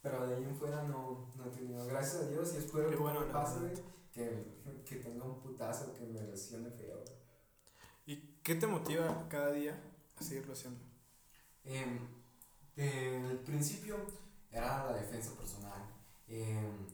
[0.00, 1.84] Pero de ahí en fuera no, no he tenido.
[1.86, 3.72] Gracias a Dios y espero Qué que bueno, la pase,
[4.12, 7.04] que, que tenga un putazo que me lesione feo.
[8.06, 9.78] ¿Y qué te motiva cada día
[10.16, 10.80] a seguirlo haciendo?
[11.64, 11.98] Em,
[12.78, 13.96] en el principio
[14.50, 15.82] era la defensa personal.
[16.28, 16.86] Em,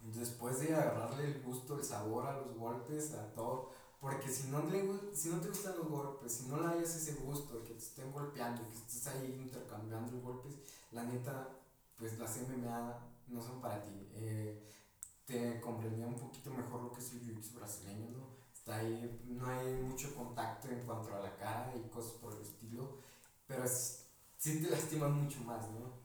[0.00, 3.70] después de agarrarle el gusto, el sabor a los golpes, a todo.
[4.00, 7.14] Porque si no, le, si no te gustan los golpes, si no le hayas ese
[7.14, 10.54] gusto, que te estén golpeando, que estés ahí intercambiando golpes,
[10.92, 11.48] la neta,
[11.96, 14.08] pues las MMA no son para ti.
[14.14, 14.64] Eh,
[15.26, 18.38] te comprendía un poquito mejor lo que es el jiu-jitsu brasileño, ¿no?
[18.54, 22.42] Está ahí, no hay mucho contacto en cuanto a la cara y cosas por el
[22.42, 22.98] estilo,
[23.46, 24.07] pero es-
[24.38, 25.98] sí te lastiman mucho más, ¿no?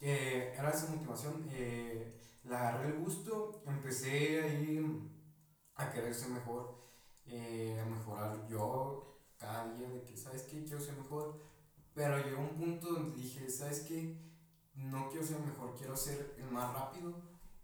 [0.00, 4.80] Eh, era esa motivación, eh, le agarré el gusto, empecé ahí
[5.74, 6.80] a querer ser mejor,
[7.26, 10.64] eh, a mejorar yo cada día de que, ¿sabes qué?
[10.64, 11.40] Quiero ser mejor,
[11.92, 14.16] pero llegó un punto donde dije, ¿sabes qué?
[14.74, 17.12] No quiero ser mejor, quiero ser el más rápido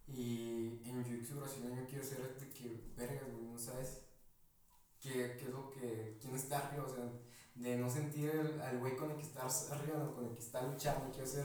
[0.08, 4.02] y en Jiu-Jitsu brasileño quiero ser de que, vergas, no sabes
[5.00, 7.10] qué, qué es lo que, quién está arriba, o sea,
[7.56, 10.40] de no sentir el- al güey con el que estás arriba, no, con el que
[10.40, 11.44] está luchando, quiero ser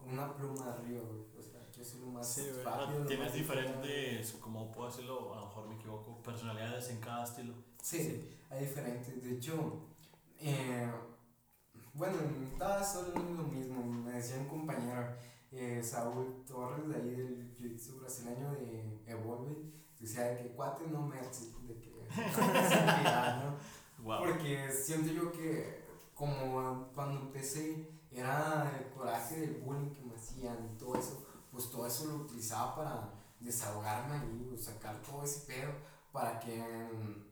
[0.00, 3.00] una pluma arriba, güey, o sea, quiero ser lo más Sí, rápido.
[3.00, 7.24] lo Tienes más diferentes, como puedo decirlo, a lo mejor me equivoco, personalidades en cada
[7.24, 7.54] estilo.
[7.82, 9.22] Sí, hay diferentes.
[9.22, 9.80] De hecho,
[10.40, 10.90] eh,
[11.94, 13.82] bueno, en todas son lo mismo.
[13.84, 15.06] Me decía un compañero,
[15.52, 19.54] eh, Saúl Torres, de ahí del jiu-jitsu brasileño de Evolve,
[20.00, 23.56] decía de que cuate no me de que ¿no?
[24.04, 24.18] Wow.
[24.20, 25.82] Porque siento yo que
[26.14, 31.70] como cuando empecé era el coraje del bullying que me hacían y todo eso, pues
[31.70, 35.72] todo eso lo utilizaba para desahogarme ahí, o sacar todo ese pedo
[36.12, 36.62] para que,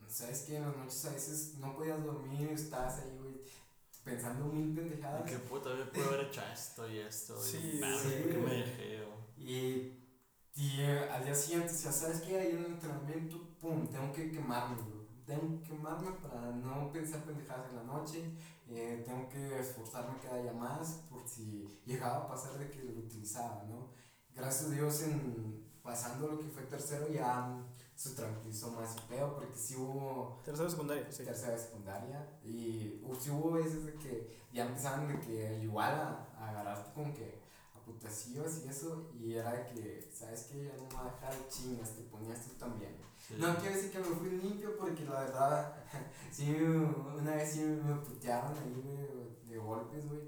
[0.08, 0.56] ¿sabes qué?
[0.56, 3.40] En las noches a veces no podías dormir, estabas ahí, güey,
[4.04, 5.22] pensando mil pendejadas.
[5.22, 7.40] Y que puta, yo puedo haber hecho esto y esto.
[7.40, 9.04] Sí, y, nah, sí, ¿por qué me dejé?
[9.04, 9.98] o- Y
[10.54, 12.38] Y eh, al día siguiente decía, ¿sabes qué?
[12.38, 15.01] Hay un entrenamiento, pum, tengo que quemarme, güey.
[15.26, 18.36] Tengo que quemarme para no pensar pendejadas en la noche.
[18.68, 23.00] eh, tengo que esforzarme cada día más por si llegaba a pasar de que lo
[23.00, 23.88] utilizaba, ¿no?
[24.34, 29.34] Gracias a Dios, en pasando lo que fue tercero, ya mm, se tranquilizó más pedo,
[29.34, 31.24] porque sí hubo Tercero secundaria, sí.
[31.24, 35.92] tercera de secundaria y hu- sí hubo veces de que ya empezaban de que igual
[35.92, 37.41] a, a agarrarte como que
[37.84, 41.32] putacillos y eso y era de que sabes que ya no me voy a dejar
[41.34, 43.34] de chingas te ponías tú también Sí.
[43.38, 45.74] no quiero decir que me fui limpio porque la verdad
[46.32, 50.20] sí una vez sí me putearon ahí güey, de golpes güey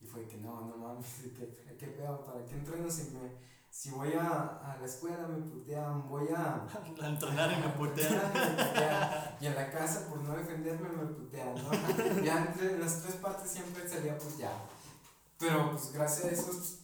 [0.00, 1.06] y fue que no no mames
[1.38, 5.38] qué, qué pedo para qué entreno si me si voy a, a la escuela me
[5.50, 8.20] putean voy a A entrenar y me putean.
[8.30, 9.36] putean.
[9.40, 11.70] Y en la casa, por no defenderme, me putean, ¿no?
[12.22, 14.58] Ya entre las tres partes siempre salía puteado.
[15.38, 16.81] Pero pues gracias a eso pues,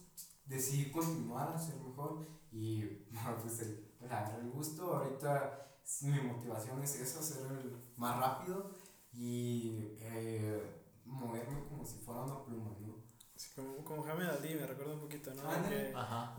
[0.49, 2.83] decidí continuar a ser mejor y
[3.13, 4.97] bueno, pues el, agarré el gusto.
[4.97, 5.65] Ahorita
[6.03, 8.71] mi motivación es eso, ser el más rápido
[9.13, 12.99] y eh, moverme como si fuera una pluma, ¿no?
[13.35, 15.43] Sí, como, como Jaime Dalí, me recuerda un poquito, ¿no?
[15.69, 16.35] Que Ajá.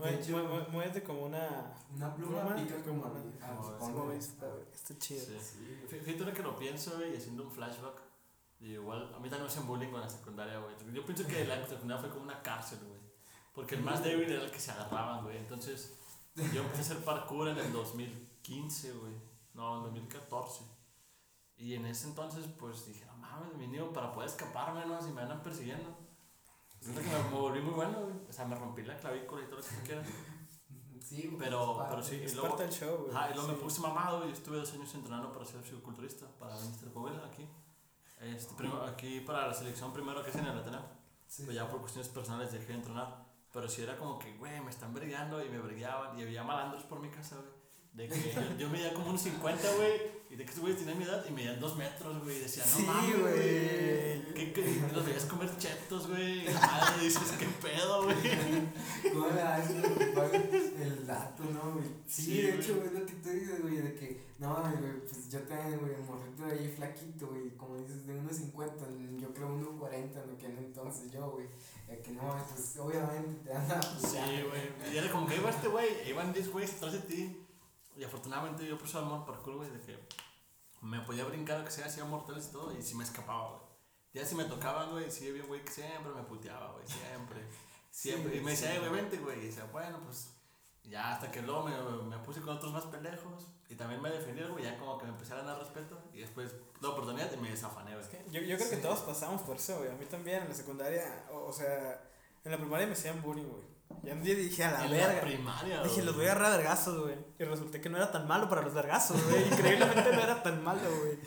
[0.70, 1.74] Muévete como una.
[1.94, 3.22] Una pluma, Pluma, pica como una-.
[3.40, 5.24] Ah, está, güey, está chido.
[5.24, 5.38] Sí.
[5.40, 5.80] Sí.
[5.88, 8.02] Fí- Fíjate ahora que lo pienso, güey, y haciendo un flashback.
[8.60, 10.74] y igual, a mí también me hacían bullying con la secundaria, güey.
[10.92, 12.99] Yo pienso que la secundaria fue como una cárcel, güey.
[13.52, 15.36] Porque el más débil era el que se agarraban, güey.
[15.38, 15.98] Entonces,
[16.34, 19.12] yo empecé a hacer parkour en el 2015, güey.
[19.54, 20.64] No, en 2014.
[21.56, 25.00] Y en ese entonces, pues dije, no mames, mi niño, para poder escaparme, ¿no?
[25.02, 25.94] Si me andan persiguiendo.
[26.80, 28.14] Siento que me, volví muy bueno, güey.
[28.28, 30.06] O sea, me rompí la clavícula y todo lo que quieras.
[31.00, 33.14] Sí, Pero- pues, pero sí, Es y luego- parte del show, güey.
[33.16, 33.54] Ajá, y luego Sí.
[33.56, 36.88] me puse mamado y estuve dos años entrenando para ser fisiculturista, para Mr.
[36.92, 37.46] Puebla aquí.
[38.20, 40.82] Este, prim- aquí para la selección primero que es en el Ateneo.
[41.26, 41.42] Sí.
[41.44, 43.29] Pues ya por cuestiones personales dejé de entrenar.
[43.52, 46.18] Pero sí era como que, güey, me están brillando y me brillaban.
[46.18, 47.59] Y había malandros por mi casa, güey.
[47.92, 50.20] De que yo, yo medía como unos 50, güey.
[50.30, 52.36] Y de que estos güeyes tenían mi edad y medían 2 metros, güey.
[52.36, 53.34] Y decía, no Sí, mames, güey.
[54.32, 54.82] ¿Qué, qué?
[54.94, 56.42] Los veías comer chetos, güey.
[56.42, 58.16] Y la madre dices, qué pedo, güey.
[59.12, 59.76] ¿Cómo le haces
[60.80, 61.86] el dato, no, güey?
[62.06, 65.28] Sí, Sí, de hecho, güey, lo que tú dices, güey, de que, no, güey, pues
[65.28, 69.92] yo también, güey, morrito de ahí flaquito, güey, como dices, de 1.50, yo creo 1.40
[69.92, 71.46] en aquel entonces yo, güey,
[71.88, 74.94] de que no, pues obviamente te anda Sí, güey.
[74.94, 77.46] Y era como que iba este güey, iban 10 güeyes atrás de ti.
[78.00, 79.98] Y afortunadamente yo puse amor parkour, güey, de que
[80.80, 83.60] me podía brincar lo que sea, hacía mortales y todo, y sí me escapaba, güey.
[84.14, 87.44] Ya si me tocaban, güey, sí había güey que siempre me puteaba, güey, siempre.
[87.92, 88.36] Siempre.
[88.36, 88.76] y me decía, sí.
[88.76, 89.40] "Eh, güey, vente, güey.
[89.42, 90.30] Y decía, bueno, pues
[90.84, 91.72] ya hasta que luego me,
[92.08, 93.48] me puse con otros más pendejos.
[93.68, 96.00] Y también me defendieron, güey, ya como que me empecé a ganar respeto.
[96.14, 98.06] Y después la oportunidad y me desafané, güey.
[98.30, 98.82] Yo, yo creo que Sí.
[98.82, 99.90] todos pasamos por eso, güey.
[99.90, 102.00] A mí también en la secundaria, o, o sea,
[102.44, 103.64] en la primaria me hacían bullying, güey.
[104.02, 105.14] Y un día dije, a la En verga.
[105.14, 107.16] la primaria, Dije, los voy a agarrar a vergazos, güey.
[107.38, 109.46] Y resulté que no era tan malo para los vergazos, güey.
[109.52, 111.18] Increíblemente no era tan malo, güey.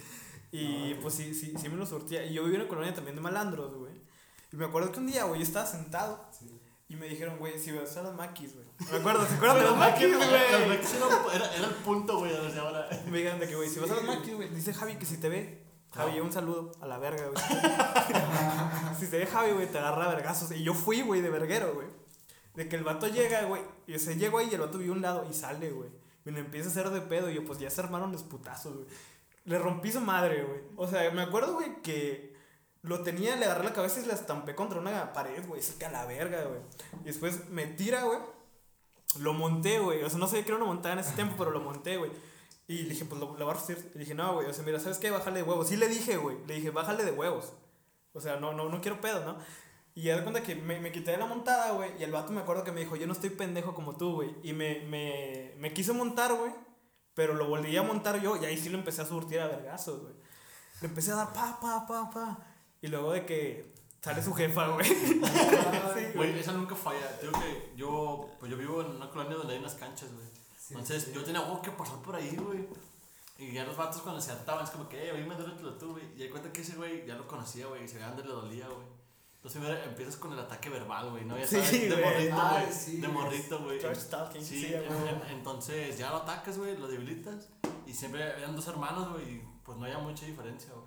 [0.51, 2.23] Y No, pues sí, sí, sí me lo surtía.
[2.25, 3.93] Y yo vivía en una colonia también de malandros, güey.
[4.51, 6.59] Y me acuerdo que un día, güey, yo estaba sentado Sí.
[6.87, 8.65] y me dijeron, güey, si vas a los maquis, güey.
[8.91, 10.67] Me acuerdo, ¿se acuerdan de los Los maquis, güey?
[10.67, 10.93] Maquis
[11.33, 12.87] era, era, el punto, güey, desde ahora.
[13.07, 15.17] Me dijeron de que, güey, si vas a los maquis, güey, dice Javi que si
[15.17, 15.63] te ve.
[15.91, 17.43] Javi, un saludo a la verga, güey.
[18.99, 20.51] si te ve Javi, güey, te agarra vergazos.
[20.51, 21.87] Y yo fui, güey, de verguero, güey.
[22.55, 23.61] De que el vato llega, güey.
[23.87, 25.89] Y se llegó ahí y el vato vio un lado y sale, güey.
[26.25, 27.29] Y me empieza a hacer de pedo.
[27.29, 28.87] Y yo, pues ya se armaron los putazos, güey.
[29.45, 30.61] Le rompí su madre, güey.
[30.77, 32.33] O sea, me acuerdo, güey, que
[32.83, 35.61] lo tenía, le agarré la cabeza y la estampé contra una pared, güey.
[35.61, 36.61] Se que a la verga, güey.
[37.01, 38.19] Y después me tira, güey.
[39.19, 40.03] Lo monté, güey.
[40.03, 42.11] O sea, no sabía que era una montada en ese tiempo, pero lo monté, güey.
[42.67, 43.91] Y le dije, pues lo, lo voy a hacer.
[43.95, 44.47] Y dije, no, güey.
[44.47, 45.11] O sea, mira, ¿sabes qué?
[45.11, 45.67] Bájale de huevos.
[45.67, 46.37] Sí le dije, güey.
[46.47, 47.53] Le dije, bájale de huevos.
[48.13, 49.37] O sea, no, no, no quiero pedo, ¿no?
[49.95, 51.91] Y ya de cuenta que me, me quité de la montada, güey.
[51.99, 54.35] Y el vato me acuerdo que me dijo, yo no estoy pendejo como tú, güey.
[54.41, 56.51] Y me, me, me quiso montar, güey.
[57.13, 58.35] Pero lo volví a montar yo.
[58.37, 60.13] Y ahí sí lo empecé a surtir a vergazos, güey.
[60.81, 62.39] Le empecé a dar pa, pa, pa, pa.
[62.81, 64.87] Y luego de que sale su jefa, güey.
[66.15, 66.39] Güey.
[66.39, 67.17] Esa nunca falla.
[67.21, 70.25] Digo que yo, pues yo vivo en una colonia donde hay unas canchas, güey.
[70.57, 71.11] Sí, Entonces sí.
[71.13, 72.67] yo tenía algo que pasar por ahí, güey.
[73.37, 76.03] Y ya los vatos cuando se hartaban es como que, eh, oíme, duele tú, güey.
[76.17, 77.83] Y hay cuenta que ese güey ya lo conocía, güey.
[77.83, 78.87] Y se veía dónde le dolía, güey.
[79.43, 81.37] Entonces mira, empiezas con el ataque verbal, güey, ¿no?
[81.37, 82.01] Ya Sí, sabes, de güey.
[82.05, 82.73] morrito, Ay, güey.
[82.77, 83.23] sí, de güey.
[83.25, 83.79] morrito, güey.
[83.81, 87.49] Sí, Sí, en- entonces ya lo atacas, güey, lo debilitas.
[87.85, 90.85] Y siempre eran dos hermanos, güey, y pues no había mucha diferencia, güey.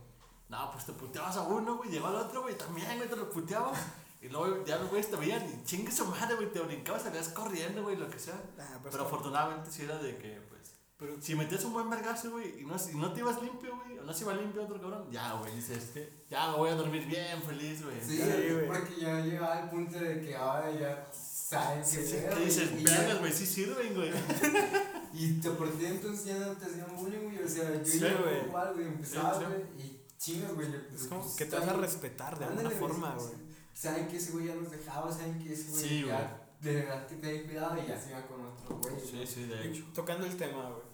[0.48, 3.28] No, pues te puteabas a uno, güey, llegó al otro, güey, también, güey, te lo
[3.28, 3.78] puteabas.
[4.22, 7.28] Y luego ya los güeyes te veían y chingue su madre, güey, te brincabas, salías
[7.28, 8.40] corriendo, güey, lo que sea.
[8.58, 12.30] Ah, pues, Pero afortunadamente sí era de que, pues, pero- si metías un buen vergazo,
[12.32, 14.80] güey, y no, y no te ibas limpio, güey, o no se iba limpio otro
[14.80, 15.90] cabrón, ya, güey, dices,
[16.30, 18.00] ya me voy a dormir bien, feliz, güey.
[18.00, 18.66] Sí, Sí, güey.
[18.66, 22.70] porque ya llegaba al punto de que ahora ya saben qué Sí, pedo, ¿Qué dices?
[22.78, 24.10] y ya- Vergas, güey, sí sirven, güey.
[25.18, 27.42] Y te partir entonces ya no te hacían bullying, güey.
[27.42, 28.44] O sea, yo Sí, ya güey.
[28.46, 28.86] igual, güey.
[28.86, 29.46] Empezaba, Sí, sí.
[29.46, 29.86] güey.
[29.86, 30.68] Y chingas, güey.
[30.94, 33.34] Es como pues, que te vas a respetar de alguna forma, sí, güey.
[33.36, 33.56] sí.
[33.72, 37.06] Saben que ese güey ya nos dejaba, saben que ese güey Sí, ya de verdad
[37.06, 39.02] que ten cuidado y ya se iba con otros güeyes.
[39.08, 39.26] Sí, güey.
[39.26, 39.84] sí, de hecho.
[39.94, 40.85] Tocando el tema, güey.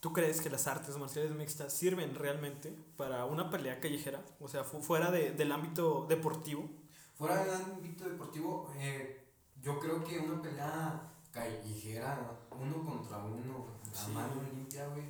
[0.00, 4.22] ¿Tú crees que las artes marciales mixtas sirven realmente para una pelea callejera?
[4.40, 6.68] O sea, fu- fuera de- del ámbito deportivo.
[7.16, 9.24] Fuera del ámbito deportivo, eh,
[9.60, 14.12] yo creo que una pelea callejera, uno contra uno, a Sí.
[14.12, 15.04] mano limpia, güey.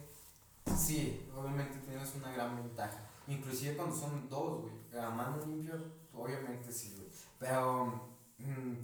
[0.76, 3.04] Sí, obviamente tienes una gran ventaja.
[3.26, 4.98] Inclusive cuando son dos, güey.
[4.98, 5.74] A mano limpia,
[6.14, 7.08] obviamente sí, güey.
[7.38, 8.08] Pero,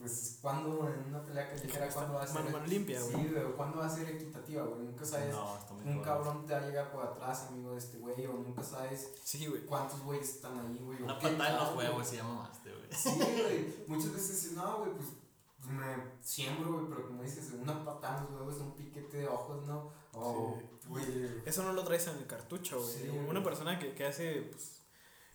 [0.00, 2.36] pues, cuando en una pelea callejera, ¿cuándo va a ser?
[2.40, 3.14] Mano, mano limpia, güey.
[3.14, 4.80] Sí, güey, ¿cuándo va a ser equitativa, güey?
[4.82, 5.32] Nunca sabes.
[5.32, 6.44] No, Un cabrón.
[6.46, 9.64] te va a llegar por atrás, amigo de este güey, o nunca sabes Sí, güey.
[9.64, 11.02] cuántos güeyes están ahí, güey.
[11.02, 12.74] Una patada en los huevos se llama más, güey.
[12.90, 13.84] Sí, güey.
[13.86, 15.08] Muchas veces dices, no, güey, pues,
[15.70, 19.66] me siembro, güey, pero como dices, una patada en los huevos, un piquete de ojos,
[19.66, 19.90] ¿no?
[20.14, 21.42] O, güey.
[21.46, 22.92] Eso no lo traes en el cartucho, güey.
[22.92, 23.44] Sí, Una güey.
[23.44, 24.82] persona que, que hace, pues,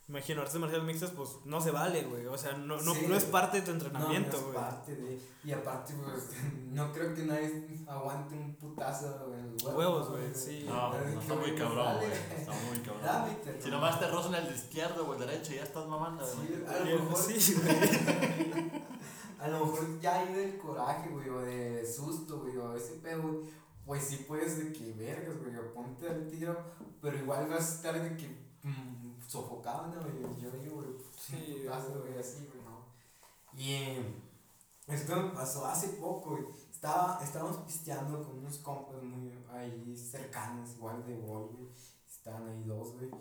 [0.09, 2.25] imagino, artes marciales mixtas, pues, no se vale, güey.
[2.25, 3.31] O sea, no, no, Sí, no es güey.
[3.31, 4.55] parte de tu No, no entrenamiento, es güey.
[4.55, 5.19] parte de.
[5.43, 6.29] Y aparte, pues,
[6.71, 10.09] no creo que nadie aguante un putazo en los huevos.
[10.09, 10.15] ¿no?
[10.17, 10.65] güey, sí.
[10.67, 12.11] No, no, está muy güey, cabrón, güey.
[12.11, 13.37] Está muy cabrón.
[13.59, 16.47] Si nomás te rozan el de izquierdo o el derecho, ya estás mamando, güey.
[16.47, 17.17] Sí, a lo mejor.
[17.17, 18.89] Sí, güey.
[19.39, 23.21] A lo mejor ya ahí del coraje, güey, o de susto, güey, o ese pedo,
[23.21, 23.35] güey,
[23.85, 26.57] pues sí puedes de que vergas, güey, o ponte al tiro,
[27.01, 30.41] pero igual vas a estar de que mm, sofocado, ¿no, güey?
[30.41, 32.85] Yo digo, güey, Sí, güey, así, güey, ¿no?
[33.53, 34.15] Y eh,
[34.87, 36.45] esto me pasó hace poco, güey.
[36.71, 41.69] Estaba, estábamos pisteando con unos compas muy ahí cercanos, igual de boy, güey.
[42.09, 43.11] Estaban ahí dos, güey.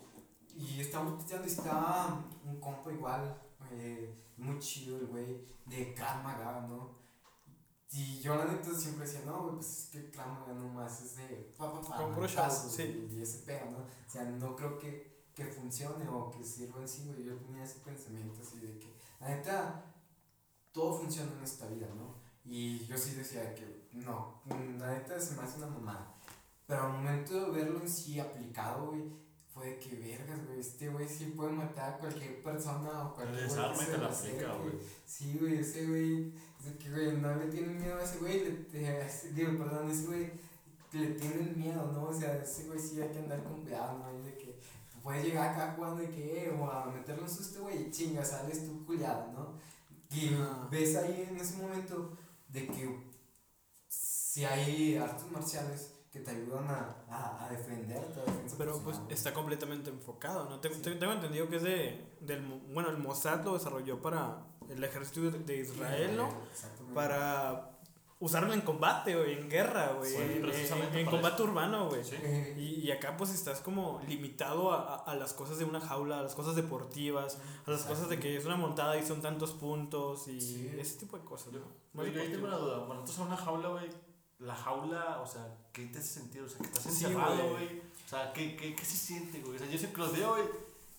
[0.55, 6.23] Y estábamos pisteando y estaba un compa igual, eh, muy chido el güey, de Krav
[6.23, 6.97] Maga, ¿no?
[7.91, 11.15] Y yo la neta siempre decía, no, güey, pues es que Krav Maga nomás es
[11.17, 13.09] de pa, pa, pa, Como puro sí.
[13.11, 13.77] Y ese pedo, ¿no?
[13.79, 15.08] O sea, no creo que,
[15.39, 17.23] que funcione o que sirva en sí, güey.
[17.23, 19.85] Yo tenía ese pensamiento así de que, la neta,
[20.71, 22.15] todo funciona en esta vida, ¿no?
[22.45, 24.41] Y yo sí decía de que, no,
[24.79, 26.13] la neta se me hace una mamada.
[26.67, 29.01] Pero al momento de verlo en sí aplicado, güey,
[29.53, 33.43] fue de que vergas, güey, este güey sí puede matar a cualquier persona o cualquier
[33.43, 34.73] desarma y se te la güey.
[35.05, 36.33] Sí, güey, ese güey,
[36.65, 40.05] es que, güey, no le tienen miedo a ese güey, le, ese- digo, perdón, ese
[40.05, 40.31] güey
[40.93, 42.03] le tienen miedo, ¿no?
[42.05, 44.19] O sea, ese güey sí hay que andar con cuidado, ¿no?
[44.19, 44.33] Y de
[45.01, 48.65] puedes llegar acá jugando de que, o a meterle un susto, güey, y chinga, sales
[48.65, 49.53] tú culiado, ¿no?
[50.11, 50.67] Y Ah.
[50.71, 53.09] ves ahí en ese momento de que
[53.87, 58.21] si hay artes marciales que te ayudan a, a, a defenderte,
[58.57, 60.59] Pero pues está completamente enfocado, ¿no?
[60.59, 60.81] Tengo, Sí.
[60.81, 62.41] tengo entendido que es de, del,
[62.73, 66.29] bueno, el Mossad lo desarrolló para el ejército de- Israel, ¿no?
[66.95, 67.78] Para
[68.21, 72.03] usarlo en combate, güey, en guerra, güey, Sí, en, precisamente en- combate urbano, güey.
[72.03, 72.15] Sí.
[72.57, 76.19] Y, y acá pues estás como limitado a, a, a las cosas de una jaula,
[76.19, 79.51] a las cosas deportivas, a las cosas de que es una montada y son tantos
[79.53, 80.71] puntos y Sí.
[80.77, 81.59] ese tipo de cosas, ¿no?
[81.93, 82.85] Más Oye, yo tengo una duda.
[82.85, 83.89] Cuando estás en una jaula, güey,
[84.39, 86.41] la jaula, o sea, ¿qué te hace sentir?
[86.41, 87.49] O sea, que estás encerrado, güey.
[87.67, 87.81] güey.
[88.05, 89.55] O sea, ¿qué, qué, ¿qué se siente, güey?
[89.55, 90.43] O sea, yo siempre los veo, güey,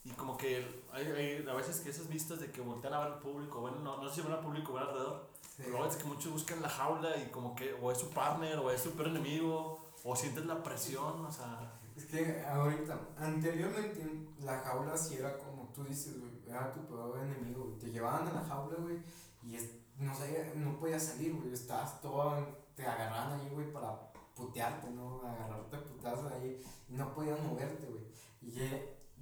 [0.04, 3.12] y como que hay, hay a veces que esas vistas de que voltean a ver
[3.14, 5.62] al público, bueno, no, no sé si ven al público o ven alrededor, sí.
[5.64, 8.70] pero es que muchos buscan la jaula y como que o es su partner o
[8.70, 11.76] es su peor enemigo, o sientes la presión, o sea...
[11.94, 17.18] Es que ahorita, anteriormente, la jaula sí era como tú dices, güey, era tu peor
[17.18, 17.78] enemigo, güey.
[17.78, 18.98] Te llevaban a la jaula, güey,
[19.42, 21.52] y es- no, sabía- no podías salir, güey.
[21.52, 25.20] Estabas todo, te agarraban ahí, güey, para putearte, ¿no?
[25.22, 28.04] Agarrarte a putazos ahí y no podías moverte, güey.
[28.40, 28.50] Y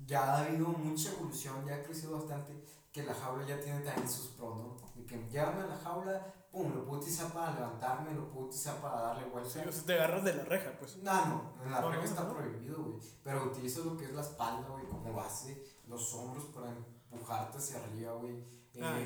[0.09, 2.53] ya, ha habido mucha evolución, ya ha crecido bastante,
[2.91, 4.77] que la jaula ya tiene también sus pros, ¿no?
[4.97, 8.81] De que llévame a la jaula, pum, lo puedo utilizar para levantarme, lo puedo utilizar
[8.81, 9.51] para darle vuelta.
[9.51, 10.97] Sí, o sea, te agarras de la reja, pues.
[10.97, 12.35] No, no, en la No, regla no, está no.
[12.35, 12.99] prohibido, güey.
[13.23, 16.69] Pero utilizo lo que es la espalda, güey, como base, los hombros para
[17.13, 18.37] empujarte hacia arriba, güey.
[18.75, 18.99] eh, Ah,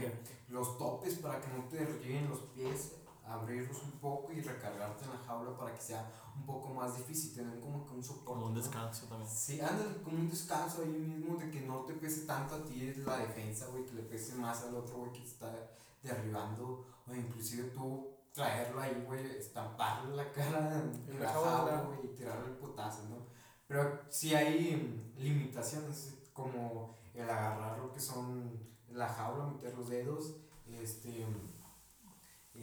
[0.48, 2.92] los topes para que no te derriben los pies,
[3.26, 7.35] abrirlos un poco y recargarte en la jaula para que sea un poco más difícil,
[7.35, 8.24] tener como que un soporte.
[8.26, 8.61] Como un ¿no?
[8.61, 9.30] descanso también.
[9.30, 12.94] Sí, anda como un descanso ahí mismo de que no te pese tanto a ti
[13.04, 15.70] la defensa, güey, que le pese más al otro, güey, que te está
[16.02, 21.82] derribando, o inclusive tú traerlo ahí, güey, estamparle la cara en, la la jaula.
[21.82, 23.26] güey, y tirarle el putazo, ¿no?
[23.66, 28.58] Pero sí hay limitaciones, como el agarrar lo que son
[28.88, 31.26] la jaula, meter los dedos, este,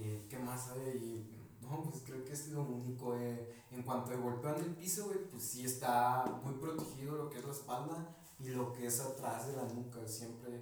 [0.02, 0.82] eh, ¿qué más hay?
[0.82, 1.36] ahí?
[1.62, 3.16] No, pues creo que es lo único.
[3.16, 3.56] eh.
[3.72, 7.38] En cuanto al golpeo en el piso, güey, pues sí está muy protegido lo que
[7.38, 10.08] es la espalda y lo que es atrás de la nuca.
[10.08, 10.62] Siempre,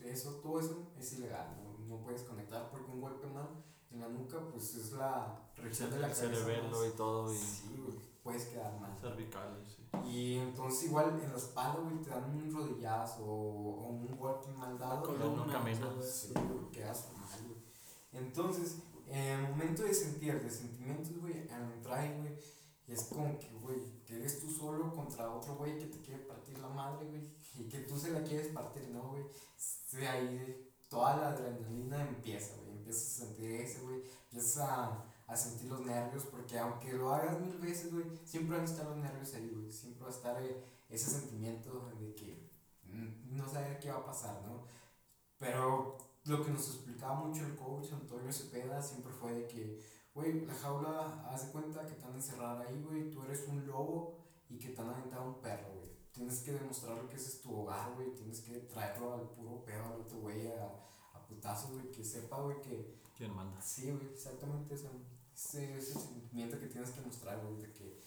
[0.00, 1.56] eso, todo eso es ilegal.
[1.62, 3.48] No, no puedes conectar porque un golpe mal
[3.92, 6.22] en la nuca, pues es la reacción de la cabeza.
[6.26, 8.90] cerebelo y todo, y Sí, güey, puedes quedar mal.
[9.00, 9.82] cervicales, sí.
[10.04, 14.48] Y entonces igual en la espalda, güey, te dan un rodillazo o, o un golpe
[14.52, 14.96] mal dado.
[14.96, 16.04] La y columna, columna, caminas.
[16.10, 17.57] Sí, güey, quedas mal, güey.
[18.12, 22.38] Entonces, en el momento de sentir, de sentimientos, güey, al entrar güey,
[22.86, 26.58] es como que, güey, que eres tú solo contra otro güey que te quiere partir
[26.58, 29.24] la madre, güey, y que tú se la quieres partir, ¿no, güey?
[29.92, 35.04] De ahí toda la adrenalina empieza, güey, empiezas a sentir ese, güey, empiezas a,
[35.36, 38.96] sentir los nervios, porque aunque lo hagas mil veces, güey, siempre van a estar los
[38.96, 42.48] nervios ahí, güey, siempre va a estar eh, ese sentimiento de que
[43.26, 44.64] no saber qué va a pasar, ¿no?
[45.38, 49.80] Pero lo que nos explicaba mucho el coach Antonio Cepeda siempre fue de que,
[50.14, 53.46] güey, la jaula, haz de cuenta que te van a encerrar ahí, güey, tú eres
[53.48, 55.88] un lobo y que te han aventado un perro, güey.
[56.12, 59.84] Tienes que demostrarle que ese es tu hogar, güey, tienes que traerlo al puro pedo
[59.84, 60.66] al otro güey, a,
[61.14, 63.60] a putazos, güey, que sepa, güey, que ¿Quién manda?
[63.60, 64.88] sí, güey, exactamente ese,
[65.34, 68.02] ese, ese sentimiento que tienes que mostrar, güey, de que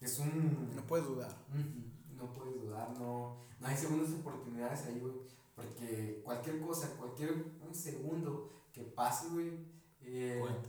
[0.00, 0.74] es un...
[0.74, 1.30] No puedes dudar.
[1.48, 5.14] Ujú, No puedes dudar, no, no hay segundas oportunidades ahí, güey.
[5.56, 7.32] Porque cualquier cosa, cualquier
[7.66, 9.66] un segundo que pase, güey,
[10.02, 10.68] eh, Cuenta.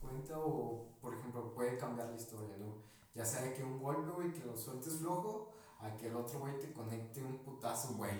[0.00, 2.82] cuenta o, por ejemplo, puede cambiar la historia, ¿no?
[3.14, 6.40] Ya sea de que un golpe, güey, que lo sueltes flojo, a que el otro,
[6.40, 8.10] güey, te conecte un putazo, güey.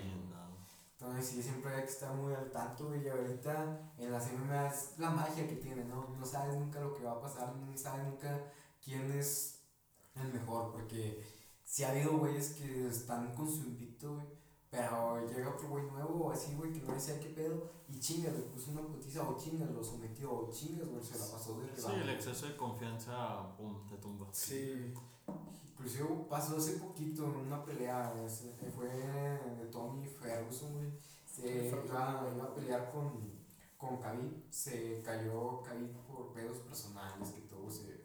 [0.92, 4.68] Entonces sí, siempre hay que estar muy al tanto, güey, y ahorita en las MMA
[4.68, 6.08] es la magia que tiene, ¿no?
[6.18, 9.62] No sabes nunca lo que va a pasar, no sabes nunca quién es
[10.16, 11.24] el mejor, porque
[11.64, 14.26] si ha habido güeyes que están con su invicto, güey,
[14.70, 18.34] pero llega otro güey nuevo o así, güey, que no sabe qué pedo, y chingas,
[18.34, 21.74] le puso una putiza, o chingas, lo sometió, o chingas, güey, se la pasó de
[21.76, 24.26] Sí, el exceso de confianza, pum, te tumba.
[24.32, 24.92] Sí.
[25.72, 30.90] Inclusive pasó hace poquito en una pelea, ese- fue de Tony Ferguson, güey.
[31.24, 33.12] Se iba, iba a pelear con,
[33.78, 38.02] con Khabib, se cayó Khabib por pedos personales que tuvo, se,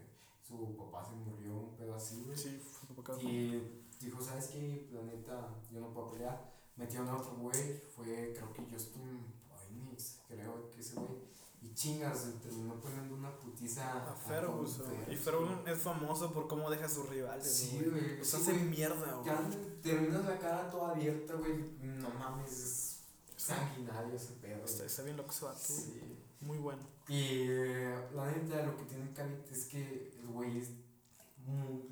[0.47, 2.37] su papá se murió, un pedo así, güey.
[2.37, 3.15] Sí, fue.
[3.23, 4.87] Y dijo, ¿sabes qué?
[4.93, 6.52] La neta, yo no puedo pelear.
[6.75, 11.33] Metieron a otro güey, fue creo que Justin Phoenix, creo que ese güey.
[11.61, 14.85] Y chingas, terminó poniendo una putiza A Ferguson.
[15.09, 17.47] Y Ferguson es famoso por cómo deja a sus rivales.
[17.47, 17.89] Sí, güey.
[17.89, 19.81] güey, Los sí, hace mierda, güey.
[19.81, 21.53] Terminas la cara toda abierta, güey.
[21.79, 22.99] No mames, es
[23.37, 24.65] sanguinario ese pedo.
[24.65, 25.55] Está, está bien lo que se va.
[25.55, 26.17] Sí.
[26.41, 26.81] Muy bueno.
[27.07, 30.69] Y eh, la neta, lo que tiene Khabib es que el güey es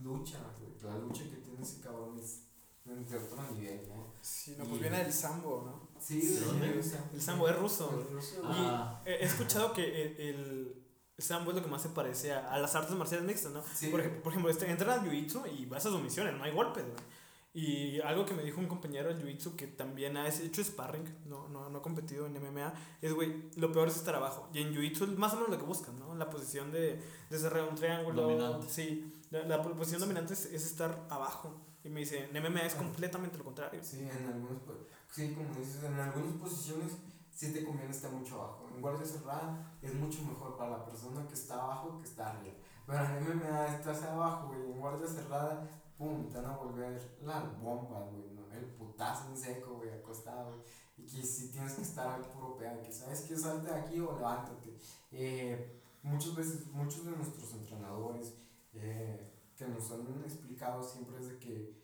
[0.03, 0.71] lucha, güey.
[0.83, 2.43] La lucha que tiene ese cabrón es
[2.85, 4.13] de otro nivel, ¿no?
[4.21, 6.01] Sí, no, Y- pues viene del sambo, ¿no?
[6.01, 6.79] Sí, ¿De güey, dónde?
[6.79, 8.01] o sea, El sambo es ruso.
[8.05, 8.57] es ruso, Y güey.
[8.59, 9.01] Ah.
[9.05, 10.83] he he escuchado que el,
[11.17, 13.63] el sambo es lo que más se parece a, a las artes marciales mixtas, ¿no?
[13.75, 13.87] Sí.
[13.89, 17.21] Por, por ejemplo, este, entras al jiu-jitsu y vas a sumisiones, no hay golpes, güey.
[17.53, 21.49] Y algo que me dijo un compañero del jiu-jitsu que también ha hecho sparring, no,
[21.49, 24.49] no, no ha competido en MMA, es, güey, lo peor es estar abajo.
[24.53, 26.15] Y en jiu-jitsu es más o menos lo que buscan, ¿no?
[26.15, 28.21] La posición de, de cerrar un triángulo.
[28.23, 28.67] Dominante.
[28.69, 31.53] Sí, la, la posición dominante es, es estar abajo.
[31.83, 33.83] Y me dice, en MMA es completamente lo contrario.
[33.83, 34.61] Sí, en algunos,
[35.09, 36.91] sí, como dices, en algunas posiciones
[37.33, 38.69] sí te conviene estar mucho abajo.
[38.73, 42.53] En guardia cerrada es mucho mejor para la persona que está abajo que está arriba.
[42.85, 45.67] Pero en MMA estás abajo, güey, en guardia cerrada,
[45.97, 48.41] pum, te van a volver las bombas, güey, ¿no?
[48.53, 50.61] el putazo en seco, güey, acostado, güey.
[50.97, 53.99] Y que si tienes que estar al puro pedo, que sabes que salte de aquí
[53.99, 54.77] o levántate.
[55.11, 58.35] Eh, muchas veces, muchos de nuestros entrenadores
[58.73, 59.30] eh,
[59.65, 61.81] que nos han explicado siempre es de que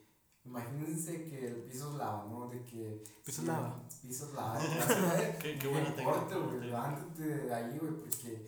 [0.47, 2.47] Imagínense que el piso es lava, ¿no?
[2.47, 3.03] De que.
[3.25, 3.83] Piso sí, es lava.
[4.01, 4.59] Piso es lava.
[5.41, 6.37] Qué, Qué- buena técnica.
[6.37, 6.59] güey.
[6.61, 8.47] Levántate de ahí, güey, porque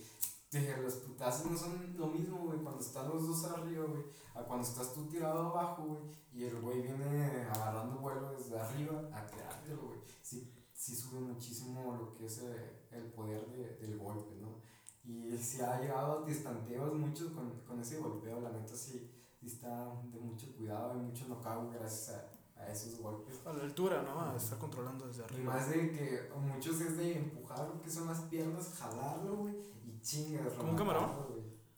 [0.49, 4.41] dije, los putazos no son lo mismo, güey, cuando están los dos arriba, güey, a
[4.43, 5.99] cuando estás tú tirado abajo, güey,
[6.31, 9.99] y el güey viene agarrando vuelo desde arriba a tirártelo, güey.
[10.21, 14.61] Sí, sí sube muchísimo lo que es eh, el poder de, del golpe, ¿no?
[15.03, 19.18] Y se ha llegado a distanteos muchos con, con ese golpeo, la neta sí, sí
[19.47, 22.17] está de mucho cuidado y mucho knockout gracias
[22.57, 23.39] a, a esos golpes.
[23.45, 24.19] A la altura, ¿no?
[24.21, 25.53] A estar controlando desde Y arriba.
[25.53, 29.99] más de que muchos es de empujar lo que son las piernas, jalarlo, güey, y
[30.01, 31.09] chingas, ¿Como un camarón?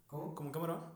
[0.07, 0.35] ¿Cómo?
[0.35, 0.91] ¿Como cámara?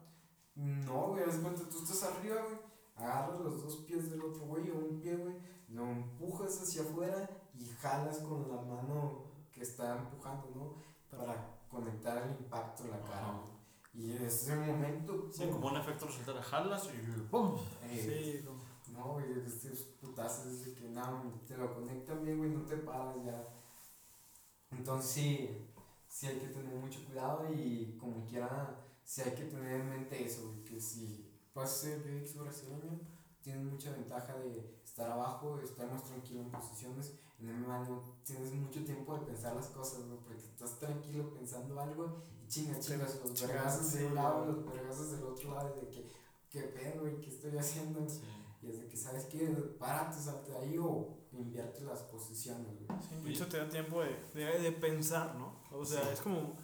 [0.55, 2.57] No, güey, haz cuenta, tú estás arriba, güey,
[2.95, 5.35] agarras los dos pies del otro güey o un pie, güey,
[5.69, 11.17] lo empujas hacia afuera y jalas con la mano que está empujando, ¿no?
[11.17, 13.41] Para conectar el impacto en la cara, Ajá.
[13.97, 17.55] Y en ese momento, Sí, como un efecto resultado, jalas y ¡pum!
[17.83, 18.63] eh, Sí, como.
[18.93, 22.77] No, güey, estos putazos es de que nada, te lo conectan bien, güey, no te
[22.77, 23.43] paras ya.
[24.71, 25.49] Entonces sí,
[26.07, 30.25] sí hay que tener mucho cuidado y como quiera, sí hay que tener en mente
[30.25, 32.99] eso, güey, que si vas a ser jiu-jitsu brasileño,
[33.41, 37.13] tienes mucha ventaja de estar abajo, de estar más tranquilo en posiciones.
[37.39, 41.79] En MMA no tienes mucho tiempo de pensar las cosas, güey, porque estás tranquilo pensando
[41.79, 45.85] algo y chinga, chingas, los vergazos de un lado, los vergazos del otro lado, y
[45.85, 46.11] de que,
[46.49, 47.19] ¿qué pedo, güey?
[47.19, 48.07] ¿Qué estoy haciendo?
[48.09, 48.21] Sí.
[48.61, 49.47] Y es de que, ¿sabes qué?
[49.79, 52.99] Párate, salte de ahí o invierte las posiciones, güey.
[53.25, 55.53] Sí, eso te da tiempo de, de, de pensar, ¿no?
[55.71, 56.09] O sea, Sí.
[56.13, 56.55] es como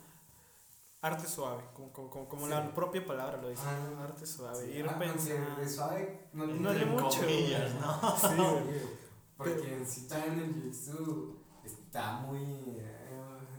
[1.01, 2.49] arte suave, como, como, como, como Sí.
[2.51, 3.63] la propia palabra lo dice.
[3.65, 5.55] Ah, arte suave, Sí, ir ah, pensando.
[5.61, 7.73] de suave no No tiene mucho, comillas.
[7.75, 8.17] ¿no?
[8.17, 9.01] Sí, güey.
[9.37, 12.79] Porque en sí también el jiu-jitsu está muy.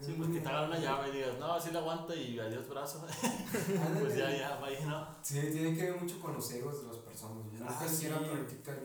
[0.05, 2.67] Sí, pues que te hagan una llave y digas, no, así la aguanta y adiós
[2.69, 3.05] brazo.
[3.99, 5.07] Pues ya, ya, va ahí, ¿no?
[5.21, 7.45] Sí, tiene que ver mucho con los egos de las personas.
[7.45, 7.59] güey.
[7.61, 8.25] No Ah, cualquiera sí.
[8.31, 8.75] practica.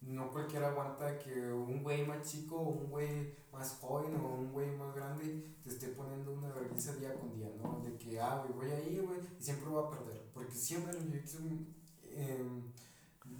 [0.00, 4.52] No cualquiera aguanta que un güey más chico o un güey más joven o un
[4.52, 7.80] güey más grande te esté poniendo una vergüenza día con día, ¿no?
[7.84, 10.30] De que, ah, güey, voy ahí, güey, y siempre voy a perder.
[10.32, 11.66] Porque siempre en el jiu-jitsu
[12.10, 12.72] em,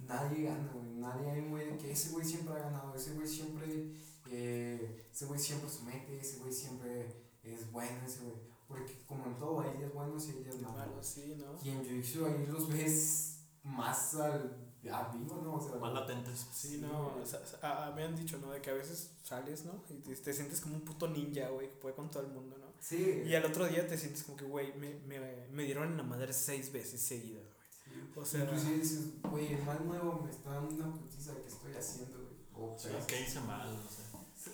[0.07, 0.85] nadie gana, güey.
[0.97, 3.95] Nadie hay un güey que ese güey siempre ha ganado, ese güey siempre,
[4.31, 7.07] eh, ese güey siempre somete, ese güey siempre
[7.43, 8.35] es bueno, ese güey.
[8.67, 10.77] Porque como en todo, hay días buenos y hay días malos.
[10.77, 11.59] Malo, sí, ¿no?
[11.65, 14.57] Y en Jiu-Jitsu ahí los ves más al,
[14.93, 15.55] a vivo, ¿no?
[15.55, 16.47] O sea, Más latentes.
[16.53, 18.51] Sí, no, o sea, a- a- me han dicho, ¿no?
[18.51, 19.83] De que a veces sales, ¿no?
[19.89, 22.59] Y te, te sientes como un puto ninja, güey, que puede con todo el mundo,
[22.59, 22.67] ¿no?
[22.81, 23.23] Sí.
[23.27, 26.03] Y al otro día te sientes como que, güey, me, me, me dieron en la
[26.03, 27.69] madre seis veces seguidas, güey.
[27.85, 28.13] Sí.
[28.17, 31.73] O sea, Inclusive dices, güey, el más nuevo me está dando una putiza que estoy
[31.75, 32.39] haciendo, güey.
[32.71, 33.75] O Sí, pero- ¿qué hice mal?
[33.83, 34.03] No sé.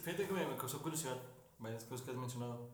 [0.04, 1.16] Fíjate que me, me causó curiosidad
[1.58, 2.68] varias cosas que has mencionado.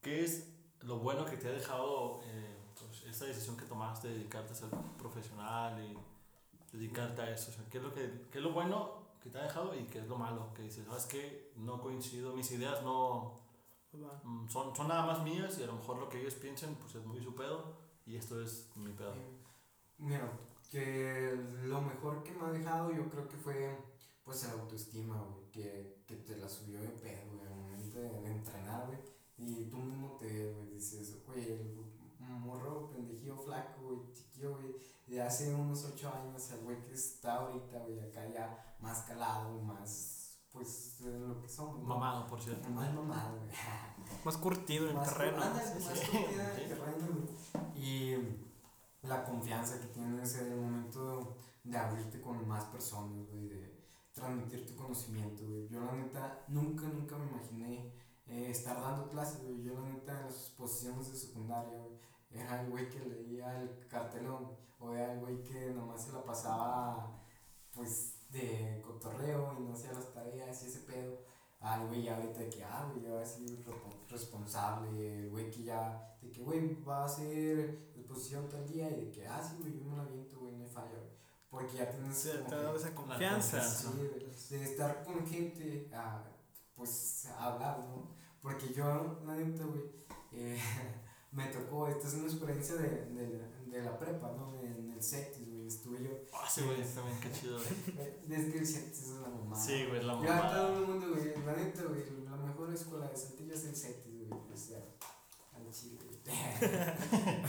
[0.00, 0.50] ¿Qué es
[0.80, 4.54] lo bueno que te ha dejado eh, pues, esta decisión que tomaste de dedicarte a
[4.54, 5.98] ser profesional y
[6.74, 7.50] dedicarte a eso?
[7.50, 9.84] O sea, ¿qué, es lo que, ¿Qué es lo bueno que te ha dejado y
[9.84, 10.54] qué es lo malo?
[10.54, 11.52] Que dices, ¿sabes qué?
[11.56, 13.40] No coincido, mis ideas no
[13.90, 16.76] pues mm, son, son nada más mías y a lo mejor lo que ellos piensen
[16.76, 19.12] pues es muy su pedo y esto es mi pedo.
[19.12, 19.38] Eh,
[19.98, 20.32] Mira,
[20.70, 23.78] que lo mejor que me ha dejado yo creo que fue
[24.24, 28.08] pues la autoestima, güey, que, que te la subió de pedo, güey, al momento de,
[28.20, 28.98] de entrenar, güey,
[29.38, 31.74] y tú mismo te ves, güey, dices, güey, el
[32.40, 34.74] morro pendejillo flaco, güey, chiquillo, güey,
[35.06, 39.58] de hace unos ocho años, el güey que está ahorita, güey, acá ya más calado,
[39.62, 41.84] más, pues, de lo que somos, ¿no?
[41.88, 42.68] Mamado, por cierto.
[42.70, 43.50] Más mamado, güey.
[44.24, 45.38] Más curtido en Más terreno.
[45.38, 46.06] cur- ándale, Sí, más sí.
[46.10, 46.68] curtida en Sí.
[46.68, 47.84] terreno, güey.
[47.84, 48.38] Y
[49.02, 53.73] la confianza que tienes en el momento de abrirte con más personas, güey, de
[54.14, 55.68] transmitir tu conocimiento, güey.
[55.68, 57.92] Yo la neta nunca, nunca me imaginé
[58.26, 59.62] eh, estar dando clases, güey.
[59.62, 61.98] Yo la neta en las exposiciones de secundaria, güey,
[62.30, 66.24] era el güey que leía el cartelón, o era el güey que nomás se la
[66.24, 67.22] pasaba,
[67.74, 71.18] pues, de cotorreo y no hacía las tareas y ese pedo.
[71.60, 73.42] Al güey ya ahorita de que, ah, güey, ya va a ser
[74.08, 79.10] responsable, güey que ya, de que, güey, va a hacer exposición tal día y de
[79.10, 81.13] que, ah, sí, güey, yo me la viento, güey, no hay falla, güey.
[81.54, 83.58] Porque ya tienes Sí, te dado esa confianza.
[83.58, 83.92] confianza.
[84.36, 86.24] Sí, de, estar con gente, a,
[86.74, 88.10] pues a hablar, ¿no?
[88.42, 89.84] Porque yo, la neta, güey,
[90.32, 90.58] eh,
[91.32, 94.52] me tocó, esta es una experiencia de, de, de la prepa, ¿no?
[94.60, 96.10] En el CETIS, güey, estuve yo.
[96.32, 97.68] Ah, sí, güey, también, qué chido, güey.
[98.40, 99.54] Es que el CETIS es la mamá.
[99.56, 100.78] Sí, güey, la Ya todo mamá.
[100.80, 104.40] el mundo, güey, la neta, güey, la mejor escuela de Saltillo es el CETIS, güey,
[104.52, 104.78] o sea,
[105.54, 106.14] al chile, güey.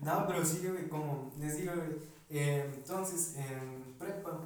[0.00, 4.40] no, pero sí, güey, como les digo, güey, eh, entonces, en prepa,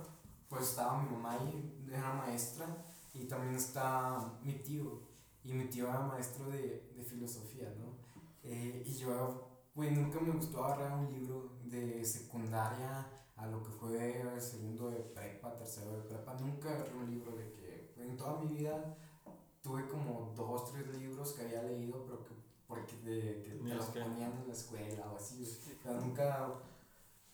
[0.49, 2.66] pues estaba mi mamá ahí, era maestra,
[3.14, 5.03] y también está mi tío,
[5.45, 7.97] y mi tío era maestro de, de filosofía, ¿no?
[8.43, 13.07] Eh, y yo, güey, nunca me gustó agarrar un libro de secundaria
[13.37, 17.53] a lo que fue segundo de prepa, tercero de prepa, nunca agarré un libro de
[17.53, 18.97] que, en toda mi vida,
[19.62, 22.35] tuve como dos, tres libros que había leído, pero que,
[22.66, 25.78] porque de, que te los ponían en la escuela o así, güey.
[25.83, 26.53] pero nunca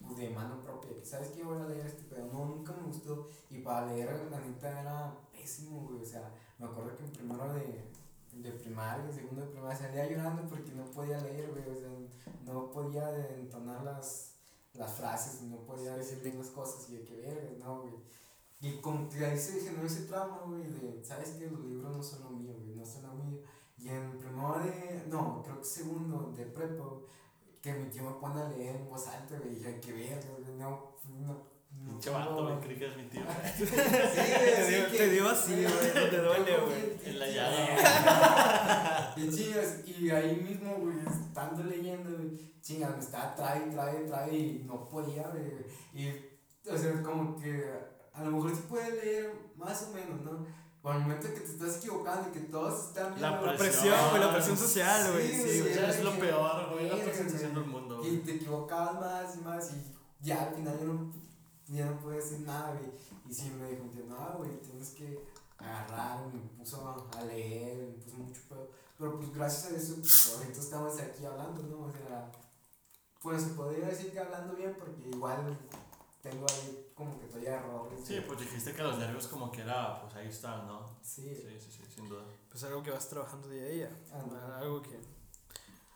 [0.00, 3.58] de mano propia, sabes que voy a leer este pero no, nunca me gustó, y
[3.58, 7.84] para leer, la neta, era pésimo, güey, o sea, me acuerdo que en primero de,
[8.32, 11.90] de primaria, en segundo de primaria, salía llorando porque no podía leer, güey, o sea,
[12.44, 14.36] no podía entonar las,
[14.74, 17.94] las frases, no podía decir bien las cosas, y de que vergas, no, güey.
[18.60, 22.02] Y como que ahí se generó ese trauma, güey, de, sabes que los libros no
[22.02, 23.40] son lo mío, güey, no son lo mío.
[23.76, 27.02] Y en primero de, no, creo que segundo de prepa, güey,
[27.62, 30.26] que mi tío me pone a leer en voz alta, güey, y dije, que vergas,
[30.30, 31.58] güey, no, no, no.
[31.86, 33.22] Pinche vato, güey, creí que es mi tío.
[33.58, 36.98] Sí, güey, Te dio- que- te dio así, güey, no te duele, güey.
[37.04, 37.66] En la llave.
[39.16, 44.36] Y chingas, y ahí mismo, güey, estando leyendo, güey, chingas, me estaba trae, trae, trae,
[44.38, 45.66] y no podía, güey.
[45.92, 46.08] Y,
[46.70, 47.68] o sea, como que
[48.12, 50.46] a lo mejor sí puedes leer más o menos, ¿no?
[50.82, 53.42] Pero al momento que te estás equivocando y que todos están viendo.
[53.46, 55.28] La presión, güey, la presión social, güey.
[55.32, 55.74] Sí, Sí, güey.
[55.74, 56.88] Ya es lo que- peor, güey.
[56.88, 57.06] La güey.
[57.14, 61.12] del mundo, Y te equivocabas más y más, y ya al final yo no
[61.68, 62.90] ya no puedo decir nada, güey.
[63.28, 65.22] Y sí me dijo, no, güey, tienes que
[65.58, 68.70] agarrar, me puso a leer, me puso mucho pedo.
[68.96, 71.84] Pero pues gracias a eso, pues ahorita estamos aquí hablando, ¿no?
[71.86, 72.32] O sea,
[73.20, 75.58] pues podría decir que hablando bien, porque igual
[76.30, 78.00] tengo ahí como que todavía errores.
[78.04, 80.86] Sí, pues dijiste que los nervios como que era, pues ahí están, ¿no?
[81.02, 81.22] Sí.
[81.34, 82.22] Sí, sí, sí, sin duda.
[82.50, 83.90] Pues algo que vas trabajando día a día.
[84.12, 84.98] Ah, Algo que.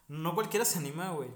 [0.08, 1.28] No cualquiera se anima, güey.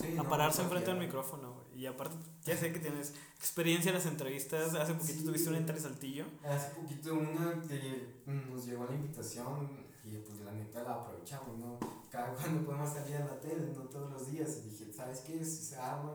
[0.00, 1.82] Sí, a no, pararse no enfrente del micrófono, güey.
[1.82, 4.74] Y aparte, ya sé que tienes experiencia en las entrevistas.
[4.74, 5.24] Hace poquito Sí.
[5.24, 6.24] tuviste una entre Saltillo.
[6.44, 11.78] Hace poquito una que nos llegó la invitación y pues la neta la aprovechamos, ¿no?
[12.10, 14.56] Cada cuando podemos salir a la tele, no todos los días.
[14.64, 15.44] Y dije, ¿sabes qué?
[15.44, 16.14] Si se arma,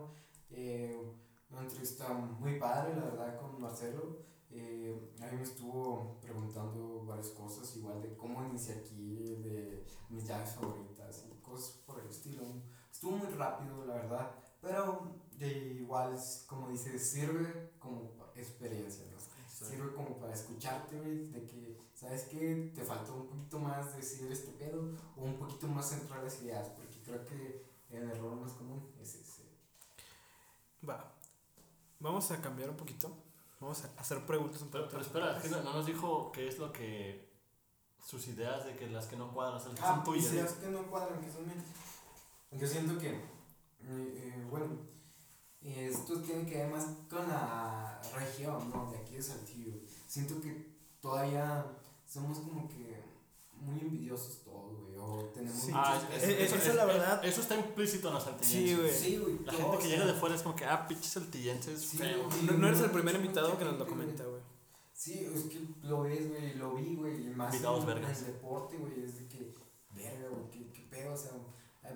[0.49, 0.97] eh,
[1.53, 4.17] una entrevista muy padre, la verdad, con Marcelo.
[4.49, 10.27] Eh, a mí me estuvo preguntando varias cosas, igual de cómo inicié aquí, de mis
[10.27, 12.43] llaves favoritas y cosas por el estilo.
[12.91, 14.31] Estuvo muy rápido, la verdad,
[14.61, 16.15] pero de igual,
[16.47, 19.13] como dice, sirve como experiencia, ¿no?
[19.63, 22.71] sirve como para escucharte, güey, de que, ¿sabes qué?
[22.75, 26.67] Te faltó un poquito más decir este pedo o un poquito más centrar las ideas,
[26.69, 29.43] porque creo que el error más común es ese.
[30.87, 31.15] Va.
[32.03, 33.09] Vamos a cambiar un poquito.
[33.59, 35.09] Vamos a hacer preguntas un Pero, poquito.
[35.13, 37.31] pero espera, es que no, no nos dijo qué es lo que.
[38.05, 40.33] sus ideas de que las que no cuadran, o sea, las que Ah, son tuyas.
[40.33, 41.63] ideas que no cuadran, que son mías.
[42.51, 43.21] Yo siento que, eh,
[43.81, 44.65] eh, bueno,
[45.61, 48.91] esto tiene que ver más con la región, ¿no?
[48.91, 49.73] De aquí de Saltillo.
[50.05, 51.65] Siento que todavía
[52.05, 53.02] somos como que
[53.63, 55.71] muy envidiosos todos, güey, o tenemos Sí.
[55.73, 57.25] Ah, muchos- es- eh, eso, esa es es la verdad.
[57.25, 58.61] Eso está implícito en los saltillenses.
[58.69, 58.91] Sí, güey.
[58.93, 59.45] Sí, güey.
[59.45, 62.25] La todos, gente que llega de fuera es como que, ah, pinches saltillenses, Sí, feo.
[62.25, 62.43] güey.
[62.43, 64.41] No, no eres el primer invitado que nos lo comenta, güey.
[64.93, 68.19] Sí, es que lo ves, güey, lo vi, güey, y más en, vergas.
[68.21, 69.53] en el deporte, güey, es de que,
[69.93, 71.31] verga, güey, qué, qué pedo, o sea,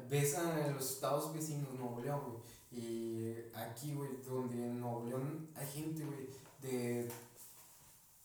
[0.10, 2.38] ves a los estados vecinos, Nuevo León, güey,
[2.84, 6.28] y aquí, güey, donde en Nuevo León hay gente, güey,
[6.60, 7.10] de,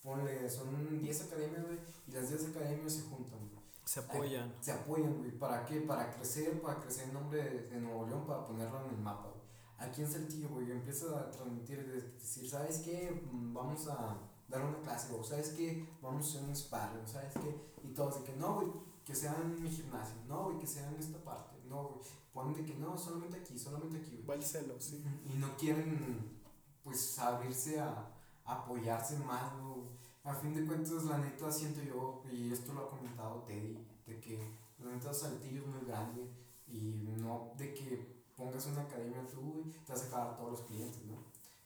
[0.02, 1.78] ponle, son 10 academias, güey,
[2.08, 4.54] y las 10 academias se juntan, güey, Se apoyan.
[4.60, 5.80] se apoyan, güey, ¿para qué?
[5.82, 9.28] Para crecer, para crecer el nombre de, de Nuevo León, para ponerlo en el mapa,
[9.28, 9.42] güey.
[9.78, 13.26] Aquí en Saltillo, güey, empieza a transmitir, de decir, ¿sabes qué?
[13.32, 14.16] Mm, Vamos a
[14.48, 15.88] dar una clase, o ¿sabes qué?
[16.00, 17.72] Vamos a hacer un sparring, ¿sabes qué?
[17.82, 18.68] Y todos de que no, güey,
[19.04, 22.00] que sea en mi gimnasio, no, güey, que sea en esta parte, no, güey,
[22.32, 24.26] ponen de que no, solamente aquí, solamente aquí, güey.
[24.26, 25.04] Va el celo, sí.
[25.24, 26.38] Y no quieren,
[26.84, 28.11] pues, abrirse a
[28.44, 29.88] apoyarse más, ¿no?
[30.24, 34.20] A fin de cuentas, la neta, siento yo, y esto lo ha comentado Teddy, de
[34.20, 34.38] que
[34.78, 36.30] la neta Saltillo es muy grande
[36.66, 41.04] y no de que pongas una academia tú, te vas a acabar todos los clientes,
[41.04, 41.24] ¿no?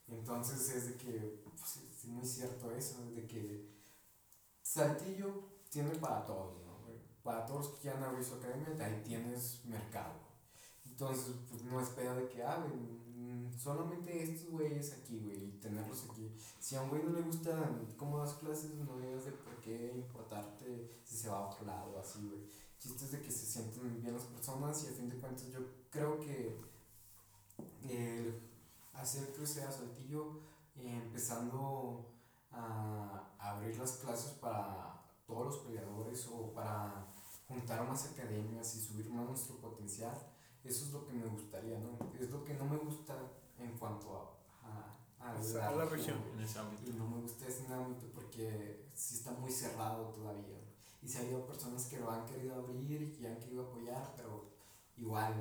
[0.09, 3.69] Entonces es de que, pues, es muy cierto eso, de que
[4.63, 6.77] Saltillo tiene para todos, ¿no?
[7.23, 10.15] Para todos los que quieran abrir su academia, ahí tienes mercado.
[10.85, 12.65] Entonces, pues no es pedo de que, ah,
[13.17, 16.31] mm, solamente estos güeyes aquí, güey, y tenerlos aquí.
[16.61, 19.93] Si a un güey no le gusta cómo das clases, no debes de por qué
[19.95, 22.41] importarte si se va a otro lado, así, güey.
[22.79, 25.61] Chistes de que se sienten bien las personas y a fin de cuentas yo
[25.91, 26.61] creo que
[27.89, 28.41] el
[28.93, 30.41] hacer crecer a Saltillo,
[30.77, 32.13] empezando
[32.51, 37.07] a abrir las clases para todos los peleadores o para
[37.49, 40.17] juntar más academias y subir más nuestro potencial,
[40.67, 41.99] eso es lo que me gustaría, ¿no?
[42.21, 43.15] Es lo que no me gusta
[43.59, 46.19] en cuanto a, a, a O sea, a la región.
[46.35, 46.91] En ese ámbito.
[46.91, 50.59] y no me gusta ese ámbito porque sí está muy cerrado todavía.
[51.03, 54.13] Y si ha habido personas que lo han querido abrir y que han querido apoyar,
[54.17, 54.47] pero
[54.97, 55.35] igual,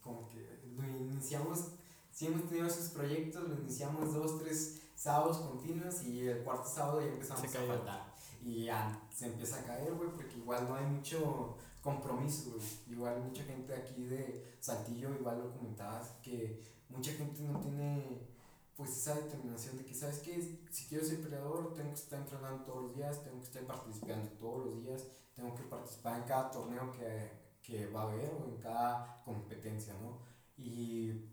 [0.00, 1.72] como que lo iniciamos,
[2.10, 7.00] si hemos tenido esos proyectos, lo iniciamos dos, tres sábados continuos y el cuarto sábado
[7.00, 8.14] ya empezamos Se a faltar.
[8.42, 12.56] Y ya se empieza a caer, güey, porque igual no hay mucho compromiso.
[12.88, 18.28] Igual mucha gente aquí de Saltillo, igual lo comentabas, que mucha gente no tiene
[18.76, 20.58] pues esa determinación de que, ¿sabes qué?
[20.70, 24.30] Si quiero ser peleador, tengo que estar entrenando todos los días, tengo que estar participando
[24.38, 27.30] todos los días, tengo que participar en cada torneo que,
[27.62, 30.20] que va a haber o en cada competencia, ¿no?
[30.56, 31.28] Y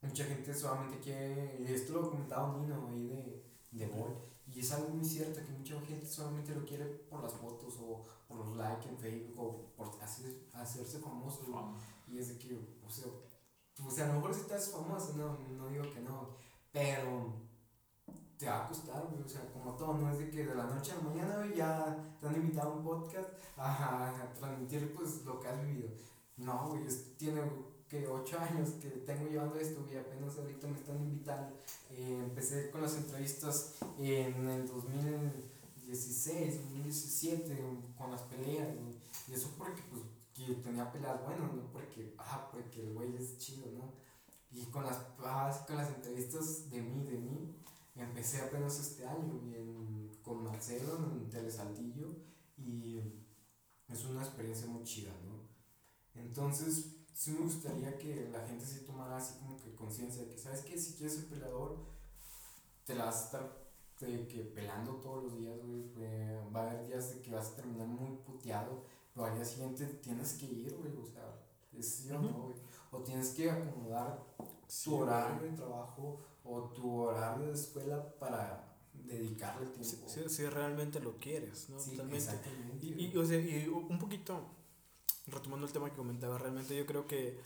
[0.00, 4.90] mucha gente solamente quiere, esto lo comentaba Nino ahí de, de Bol, y es algo
[4.90, 8.88] muy cierto que mucha gente solamente lo quiere por las fotos o por los likes
[8.88, 11.42] en Facebook o por hacer, hacerse famoso.
[12.06, 12.54] Y es de que,
[12.86, 13.06] o sea,
[13.82, 16.36] pues a lo mejor si estás famoso, no, no digo que no,
[16.72, 17.34] pero
[18.38, 20.64] te va a costar, güey, o sea, como todo, no es de que de la
[20.66, 24.92] noche a la mañana, güey, ya te han invitado a un podcast a, a transmitir,
[24.94, 25.88] pues, lo que has vivido.
[26.36, 27.40] No, güey, es- tiene
[28.00, 31.54] que ocho años que tengo llevando esto, güey, apenas ahorita me están invitando.
[31.90, 37.56] Eh, empecé con las entrevistas en el 2016, 2017,
[37.96, 38.94] con las peleas, güey,
[39.28, 40.02] y eso porque, pues,
[40.34, 43.92] que tenía peleas buenas, no porque, ah, porque el güey es chido, ¿no?
[44.50, 47.54] Y con las, ah, con las entrevistas de mí, de mí,
[47.94, 52.08] empecé apenas este año en- con Marcelo en Telesaldillo
[52.56, 52.98] y
[53.88, 55.44] es una experiencia muy chida, ¿no?
[56.20, 60.38] Entonces, sí me gustaría que la gente se tomara así como que conciencia de que,
[60.38, 60.76] ¿sabes qué?
[60.78, 61.76] Si quieres ser peleador,
[62.84, 63.64] te la vas a estar
[64.00, 65.84] de que pelando todos los días, güey.
[65.98, 68.84] eh, Va a haber días de que vas a terminar muy puteado,
[69.14, 71.40] pero al día siguiente tienes que ir, güey, o sea,
[71.72, 72.56] es sí o no, güey.
[72.90, 74.22] O tienes que acomodar
[74.66, 75.02] Sí, tu güey.
[75.08, 80.08] horario de trabajo o tu horario de escuela para dedicarle Si, tiempo.
[80.08, 81.78] si- si realmente lo quieres, ¿no?
[81.78, 82.34] Sí, Totalmente.
[82.82, 83.12] Y, güey.
[83.12, 84.40] y, o sea, y un poquito,
[85.26, 87.40] retomando el tema que comentaba, realmente yo creo que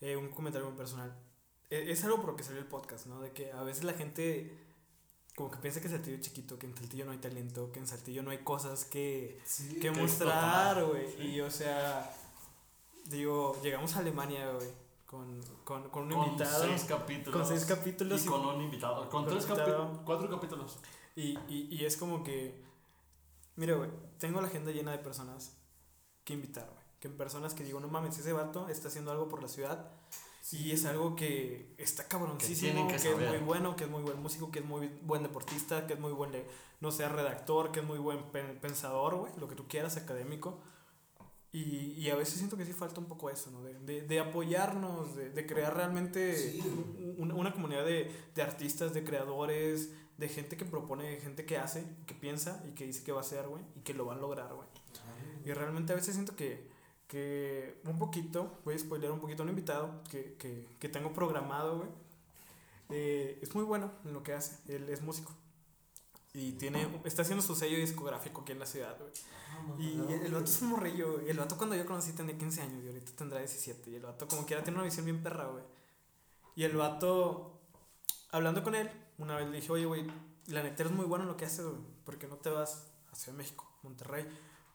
[0.00, 1.14] eh, un comentario muy personal,
[1.70, 3.20] e- es algo por lo que salió el podcast, ¿no?
[3.20, 4.66] De que a veces la gente
[5.36, 7.86] como que piensa que Saltillo es chiquito, que en Saltillo no hay talento, que en
[7.86, 11.06] Saltillo no hay cosas que, Sí, que que mostrar, güey.
[11.16, 11.22] sí.
[11.22, 12.12] Y o sea,
[13.06, 14.68] digo, llegamos a Alemania, güey,
[15.06, 16.64] con, con, con un Con invitado.
[16.64, 17.40] seis capítulos.
[17.40, 19.08] con seis capítulos Y y- con un invitado.
[19.08, 19.98] Con, tres capítulos.
[20.04, 20.78] Cuatro capítulos.
[21.16, 22.62] Y, y, y es como que,
[23.56, 25.56] mira, güey, tengo la agenda llena de personas
[26.24, 26.79] que invitar, güey.
[27.00, 29.90] Que personas que digo, no mames, ese vato está haciendo algo por la ciudad.
[30.52, 34.02] Y es algo que está cabroncísimo, tienen que, que es muy bueno, que es muy
[34.02, 36.32] buen músico, que es muy buen deportista, que es muy buen,
[36.80, 40.58] no sé, redactor, que es muy buen pe- pensador, güey, lo que tú quieras, académico.
[41.52, 43.62] Y, y a veces siento que sí falta un poco eso, ¿no?
[43.62, 46.60] De, de, de apoyarnos, de, de crear realmente Sí.
[46.60, 51.58] un- una, una comunidad de, de artistas, de creadores, de gente que propone, gente que
[51.58, 54.14] hace, que piensa y que dice que va a hacer, güey, y que lo va
[54.14, 54.68] a lograr, güey.
[55.44, 56.69] Y realmente a veces siento que,
[57.10, 61.12] que un poquito, voy a spoiler un poquito a un invitado que, que, que tengo
[61.12, 61.90] programado, güey.
[62.90, 65.32] eh, es muy bueno en lo que hace, él es músico.
[66.32, 69.12] Y tiene, está haciendo su sello discográfico aquí en la ciudad, güey.
[69.76, 71.30] Y el vato es un morrillo, güey.
[71.30, 73.90] El vato cuando yo conocí tenía 15 años y ahorita tendrá 17.
[73.90, 75.64] Y el vato como quiera tiene una visión bien perra, güey.
[76.56, 77.60] Y el vato,
[78.30, 80.06] hablando con él, una vez le dije, oye, güey,
[80.48, 81.80] la neta eres muy bueno en lo que haces, güey.
[82.04, 84.26] ¿Por qué no te vas a Ciudad de México, Monterrey?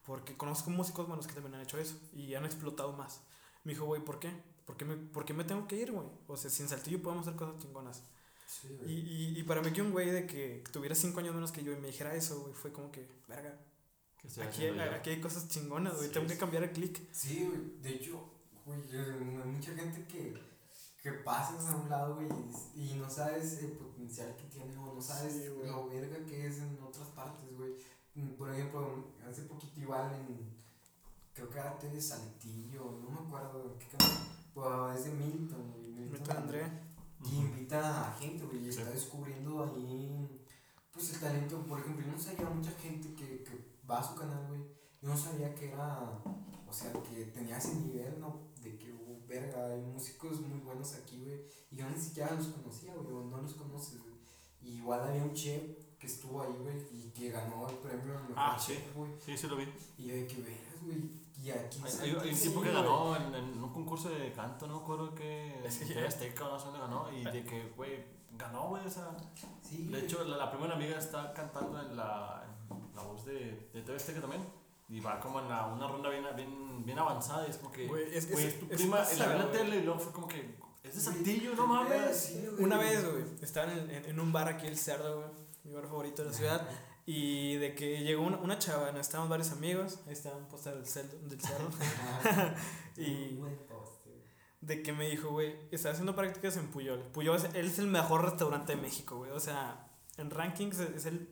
[0.05, 3.21] Porque conozco músicos buenos que también han hecho eso y han explotado más.
[3.63, 4.31] Me dijo, güey, ¿por qué?
[4.65, 6.07] ¿Por qué, me, ¿Por qué me tengo que ir, güey?
[6.27, 8.03] O sea, sin Saltillo podemos hacer cosas chingonas.
[8.47, 11.51] Sí, Y, y, y para mí que un güey de que tuviera 5 años menos
[11.51, 13.59] que yo y me dijera eso, güey, fue como que, verga,
[14.17, 17.11] Que aquí, aquí hay cosas chingonas, güey, Sí, tengo que cambiar el click.
[17.11, 17.81] Sí, güey.
[17.81, 18.29] De hecho,
[18.65, 20.35] güey, hay mucha gente que,
[21.01, 22.27] que pasas a un lado, güey,
[22.75, 26.45] y, y no sabes el potencial que tiene o no sabes Sí, lo verga que
[26.47, 27.73] es en otras partes, güey.
[28.15, 30.55] Mm, Por ejemplo, hace poquito igual en,
[31.33, 34.17] creo que era de Saltillo, no me acuerdo qué canal,
[34.53, 35.87] pues, es de Milton, güey.
[35.91, 36.63] Milton André.
[37.23, 38.79] Y invita a gente, güey, y Sí.
[38.79, 40.45] está descubriendo ahí,
[40.91, 41.65] pues el talento.
[41.65, 44.61] Por ejemplo, yo no sabía mucha gente que, que va a su canal, güey.
[45.01, 46.21] Yo no sabía que era,
[46.67, 48.41] o sea, que tenía ese nivel, ¿no?
[48.61, 51.41] De que, uh, verga, hay músicos muy buenos aquí, güey.
[51.71, 54.13] Y yo ni siquiera los conocía, güey, o no los conoces, güey.
[54.61, 55.63] Y igual había un chef
[56.05, 58.77] que estuvo ahí, güey, y que ganó el premio Ah, sí.
[58.95, 59.11] güey.
[59.25, 59.67] Sí, sí lo vi.
[59.97, 61.25] Y yo de que vergas, güey.
[61.43, 64.67] Y aquí Hay, hay- hay un tipo que ganó en, en un concurso de canto,
[64.67, 65.65] no me acuerdo que.
[65.65, 67.11] Es que ya- Azteca o no sé dónde ganó.
[67.11, 68.03] Y de que, güey,
[68.37, 68.85] ganó, güey.
[68.85, 69.11] O sea.
[69.61, 73.69] Sí, De hecho, la, la primera amiga está cantando en la, en la voz de,
[73.73, 74.43] de TV Azteca también.
[74.87, 77.45] Y va como en la, una ronda bien, bien, bien avanzada.
[77.47, 77.87] Y es como que.
[77.87, 79.03] Güey, es- Güey, es- es tu es prima.
[79.13, 80.55] y la la tele y luego fue como que.
[80.83, 82.15] Es de Saltillo, no mames.
[82.15, 82.47] sí.
[82.59, 85.29] Una vez, güey, estaba en, en, en un bar aquí, el Cerdo, güey,
[85.65, 86.67] mi bar favorito de la ciudad.
[87.07, 88.99] Y de que llegó una, una chava, ¿no?
[88.99, 91.69] estaban varios amigos, ahí estaba un póster del, Cerdo- del Cerdo.
[92.97, 93.39] Y-
[94.61, 96.99] de que me dijo, güey, estaba haciendo prácticas en Puyol.
[97.11, 99.29] Puyol, es, él es el mejor restaurante de México, güey.
[99.31, 99.87] O sea,
[100.17, 101.29] en rankings es, es el...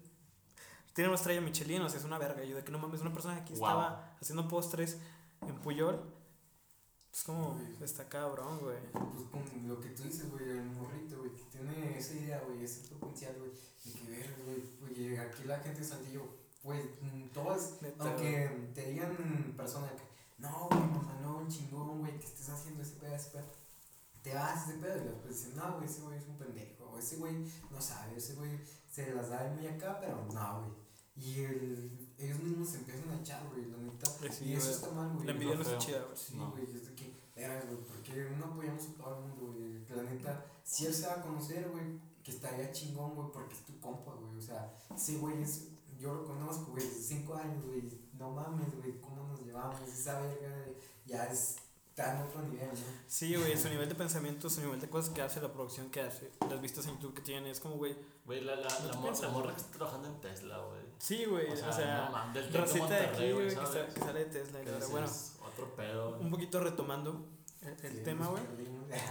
[0.94, 2.44] Tiene una estrella Michelin, o sea, es una verga.
[2.44, 3.68] Yo de que no mames, una persona que aquí Wow.
[3.68, 5.00] estaba haciendo postres
[5.42, 6.00] en Puyol.
[7.14, 8.78] Es como, está cabrón, güey.
[8.92, 12.64] Pues con lo que tú dices, güey, el morrito, güey, que tiene esa idea, güey,
[12.64, 16.24] ese potencial, güey, de que ver, güey, oye, aquí la gente de Saltillo,
[16.64, 20.02] güey, mm, todas, aunque te digan persona que,
[20.40, 23.46] no, güey, mamalón, chingón, güey, que estés haciendo ese pedo, ese pedo,
[24.24, 26.98] te vas ese pedo y después dicen, no, güey, ese güey es un pendejo, o
[26.98, 28.60] ese güey no sabe, ese güey
[28.92, 30.83] se las da muy acá, pero no, güey.
[31.16, 34.08] Y el, ellos mismos se empiezan a echar, güey, la neta.
[34.24, 35.26] Eh, sí, y eso está mal, güey.
[35.28, 35.74] La envidia no feo.
[35.74, 36.18] está chida, güey.
[36.18, 36.52] Sí, No.
[36.52, 39.86] güey, es de que, verga, güey, porque no apoyamos a todo el mundo, güey.
[39.96, 43.66] La neta, si él se va a conocer, güey, que estaría chingón, güey, porque es
[43.66, 44.38] tu compa, güey.
[44.38, 45.68] O sea, sí, güey, es,
[46.00, 47.84] yo lo conozco, güey, desde cinco años, güey.
[48.18, 49.82] No mames, güey, cómo nos llevamos.
[49.88, 50.66] Esa verga,
[51.06, 51.58] ya es,
[51.96, 52.76] está en otro nivel, ¿no?
[53.08, 56.02] Sí, güey, su nivel de pensamiento, su nivel de cosas que hace, la producción que
[56.02, 57.96] hace, las vistas en YouTube que tiene, es como, güey.
[58.26, 60.82] Güey, la, la, la, morra que está trabajando en Tesla, güey.
[60.98, 64.62] Sí, güey, o sea, no del Tec de aquí, güey, que, sale de Tesla.
[64.62, 65.08] ese bueno,
[65.46, 66.18] otro pedo.
[66.20, 67.28] un poquito retomando
[67.62, 68.44] el, el Sí, tema, güey.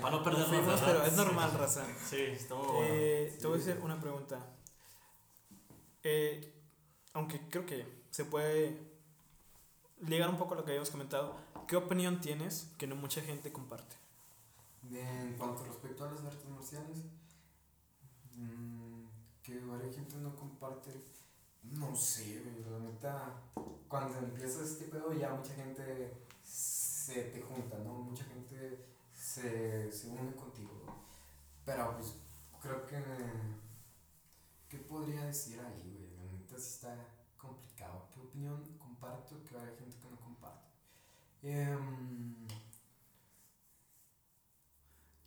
[0.00, 1.86] Para no Nos perdernos, pero es normal, raza.
[2.04, 2.84] Sí, está muy bueno.
[2.88, 4.44] Eh, Sí, te voy a hacer una pregunta.
[6.02, 6.52] Eh,
[7.12, 8.76] aunque creo que se puede
[10.00, 11.36] ligar un poco a lo que habíamos comentado.
[11.66, 13.96] ¿Qué opinión tienes que no mucha gente comparte?
[14.90, 16.98] En cuanto respecto a las artes marciales,
[18.34, 19.04] mm,
[19.42, 20.90] que varias gente no comparte,
[21.62, 23.42] no sé, la neta,
[23.88, 27.94] cuando empieza este pedo ya mucha gente se te junta, ¿no?
[27.94, 28.84] Mucha gente
[29.14, 30.84] se, se une contigo.
[31.64, 32.14] Pero pues
[32.60, 33.02] creo que,
[34.68, 36.26] ¿qué podría decir ahí, güey?
[36.26, 36.96] La neta sí está
[37.38, 38.08] complicado.
[38.12, 40.01] ¿Qué opinión comparto que hay gente?
[41.42, 42.46] Em,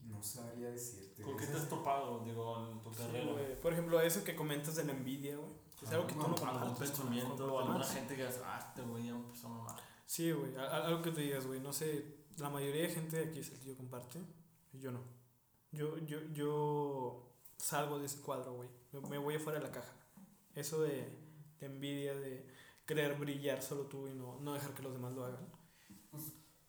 [0.01, 1.23] no sabría decirte.
[1.23, 3.59] ¿Con qué te has topado, digo, en tu Sí, carrera?
[3.61, 5.51] Por ejemplo, eso que comentas de la envidia, güey.
[5.81, 8.21] Es algo que tú no algún compartes con- pensamiento con o los alguna gente que
[8.21, 9.75] digas, ah, este güey ya empezó a mamar.
[10.05, 10.55] Sí, güey.
[10.55, 11.59] Algo que te digas, güey.
[11.59, 12.23] No sé.
[12.37, 14.19] La mayoría de gente de aquí es el que yo comparte.
[14.73, 14.99] Y yo no.
[15.71, 18.69] Yo, yo, yo salgo de ese cuadro, güey.
[18.91, 19.91] Me, me voy afuera de la caja.
[20.53, 21.09] Eso de,
[21.59, 22.47] de envidia, de
[22.85, 25.45] querer brillar solo tú y no, no dejar que los demás lo hagan.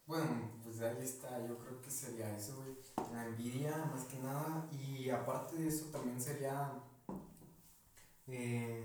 [0.07, 2.77] Bueno, pues ahí está, yo creo que sería eso, güey.
[3.13, 4.69] La envidia, más que nada.
[4.73, 6.73] Y aparte de eso, también sería.
[8.27, 8.85] eh,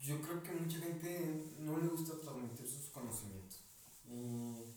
[0.00, 3.64] yo creo que mucha gente no le gusta transmitir sus conocimientos.
[4.06, 4.74] Y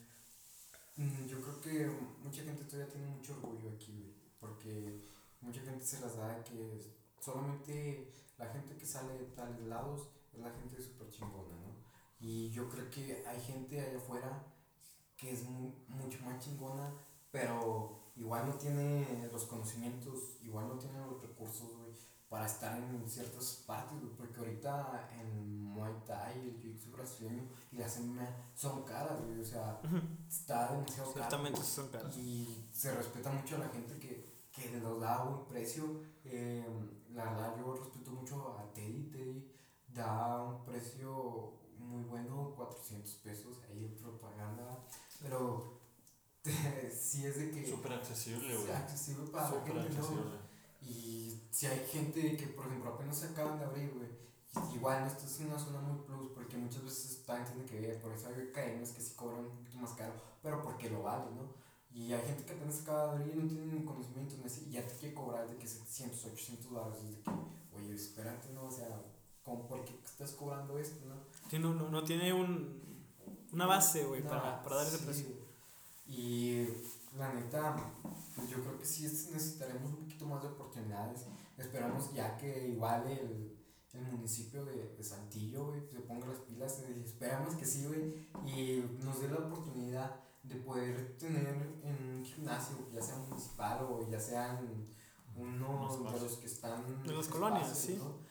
[0.97, 1.91] mm, yo creo que
[2.23, 4.13] mucha gente todavía tiene mucho orgullo aquí, güey.
[4.39, 5.01] Porque
[5.41, 6.81] mucha gente se las da que
[7.21, 11.75] solamente la gente que sale de tales lados es la gente súper chingona, ¿no?
[12.19, 14.56] Y yo creo que hay gente allá afuera
[15.17, 16.93] que es mu- mucho más chingona,
[17.31, 21.91] pero igual no tiene los conocimientos, igual no tiene los recursos, güey,
[22.29, 27.77] para estar en ciertas partes, güey, porque ahorita en Muay Thai, el Jiu-Jitsu brasileño y
[27.77, 29.79] las MMA son caras, güey, o sea,
[30.27, 31.29] está demasiado caro.
[31.29, 32.17] Ciertamente son caras.
[32.17, 36.01] Y se respeta mucho a la gente que, que los da buen precio.
[36.25, 36.65] Eh,
[37.13, 39.09] la verdad, yo respeto mucho a Teddy.
[39.11, 39.51] Teddy
[39.87, 44.83] da un precio muy bueno, 400 pesos ahí en propaganda.
[45.21, 45.79] Pero
[46.43, 48.71] sí es de que Súper accesible, güey.
[48.71, 49.81] accesible para la gente, ¿no?
[49.81, 50.47] accesible.
[50.81, 54.07] Y si hay gente que, por ejemplo, apenas se acaban de abrir, güey,
[54.73, 58.01] igual no estás en una zona muy plus, porque muchas veces también tiene que ver,
[58.01, 61.25] por eso hay cadenas que sí cobran un poquito más caro, pero porque lo vale,
[61.35, 61.57] ¿no?
[61.91, 64.73] Y hay gente que apenas se acaba de abrir y no tiene conocimiento así, y
[64.73, 67.31] ya te quiere cobrar de que 700, 800 dólares, y es de que,
[67.75, 68.65] oye, espérate, ¿no?
[68.65, 69.01] O sea,
[69.43, 71.15] ¿cómo, ¿por qué estás cobrando esto, no?
[71.49, 72.96] Sí, no, no, no tiene un,
[73.53, 75.25] una base, güey, No, para, para dar ese sí, precio.
[76.07, 76.67] Y
[77.17, 77.75] la neta,
[78.35, 81.25] pues yo creo que sí es- necesitaremos un poquito más de oportunidades.
[81.57, 83.57] Esperamos ya que igual el,
[83.93, 86.79] el municipio de, de Saltillo, güey, se ponga las pilas.
[86.87, 91.47] eh, Esperamos que sí, güey, y nos dé la oportunidad de poder tener
[91.83, 94.59] en un gimnasio, ya sea municipal o ya sean
[95.35, 98.01] unos Unos de los que están De las colonias, espacios, sí.
[98.03, 98.26] ¿no?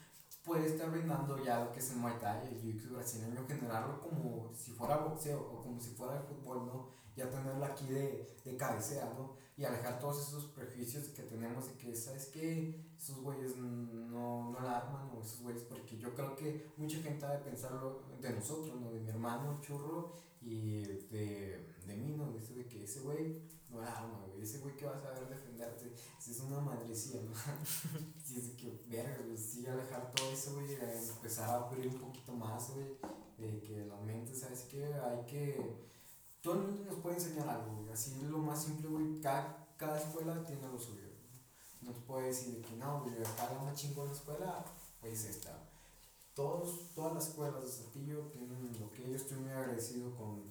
[0.47, 4.53] Puede estar brindando ya lo que es el Muay Thai, el Jiu-Jitsu brasileño, generarlo como
[4.55, 6.89] si fuera boxeo o como si fuera fútbol, ¿no?
[7.17, 9.35] Ya tenerlo aquí de, de cabecera, ¿no?
[9.57, 12.87] Y alejar todos esos prejuicios que tenemos de que, ¿sabes qué?
[12.97, 17.27] Esos güeyes no, no la arman o esos güeyes, porque yo creo que mucha gente
[17.27, 18.93] ha de pensarlo de nosotros, ¿no?
[18.93, 22.37] De mi hermano Churro y de, de mí, ¿no?
[22.37, 24.43] Eso de que ese güey no la arma, güey.
[24.43, 27.33] Ese güey que va a saber defenderte, si es una madrecía, ¿no?
[28.25, 31.99] si es de que, verga, güey, sí, alejar todo eso, güey, empezar a abrir un
[31.99, 32.97] poquito más, güey,
[33.39, 34.85] de que la mente, ¿sabes qué?
[34.95, 35.87] Hay que.
[36.41, 37.93] Todo el mundo nos puede enseñar algo, güey.
[37.93, 39.21] Así lo más simple, güey.
[39.21, 41.07] Cada, cada escuela tiene lo suyo.
[41.83, 44.65] No te puede decir de que no, güey, acá la más chingona escuela,
[45.01, 45.71] pues esta.
[46.35, 50.45] Todos, todas las escuelas de Saltillo tienen lo que yo estoy muy agradecido con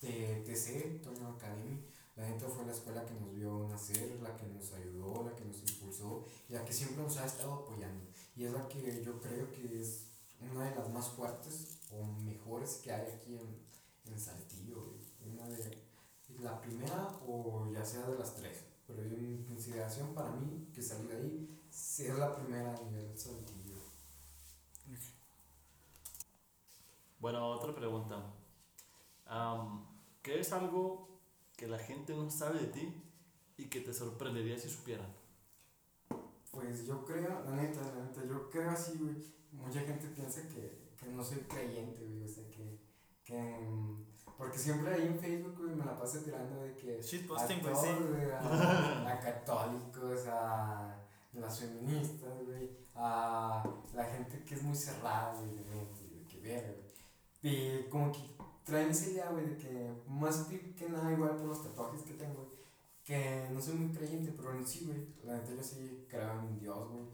[0.00, 1.84] T- TC, Toño Academy.
[2.16, 5.44] La gente fue la escuela que nos vio nacer, la que nos ayudó, la que
[5.44, 8.04] nos impulsó y la que siempre nos ha estado apoyando.
[8.36, 10.06] Y es la que yo creo que es
[10.52, 13.66] una de las más fuertes o mejores que hay aquí en,
[14.12, 14.96] en Saltillo.
[15.24, 15.78] Una de
[16.40, 18.64] la primera o ya sea de las tres.
[18.86, 23.78] Pero en consideración para mí, que salí de ahí, es la primera a nivel Saltillo.
[27.18, 28.34] Bueno, otra pregunta.
[30.22, 31.08] ¿Qué es algo
[31.56, 33.02] que la gente no sabe de ti
[33.56, 35.08] y que te sorprendería si supieran?
[36.50, 39.16] Pues yo creo, la neta, la neta, yo creo así, güey.
[39.52, 42.24] Mucha gente piensa que, que no soy creyente, güey.
[42.24, 42.78] O sea, que.
[43.24, 44.04] que mm,
[44.36, 47.00] porque siempre ahí en Facebook, güey, me la paso tirando de que.
[47.00, 48.04] Shitposting, a güey, todos, sí.
[48.08, 50.96] güey, a, a católicos, a
[51.32, 52.70] las feministas, güey.
[52.94, 53.64] A
[53.94, 56.90] la gente que es muy cerrada, güey, de mente, de que verga, güey.
[57.42, 61.46] Y como que traen esa idea, güey, de que más que que nada, igual por
[61.46, 62.60] los tatuajes que tengo, güey
[63.02, 66.88] que no soy muy creyente, pero sí, güey, la neta yo sí creo en Dios,
[66.90, 67.06] güey.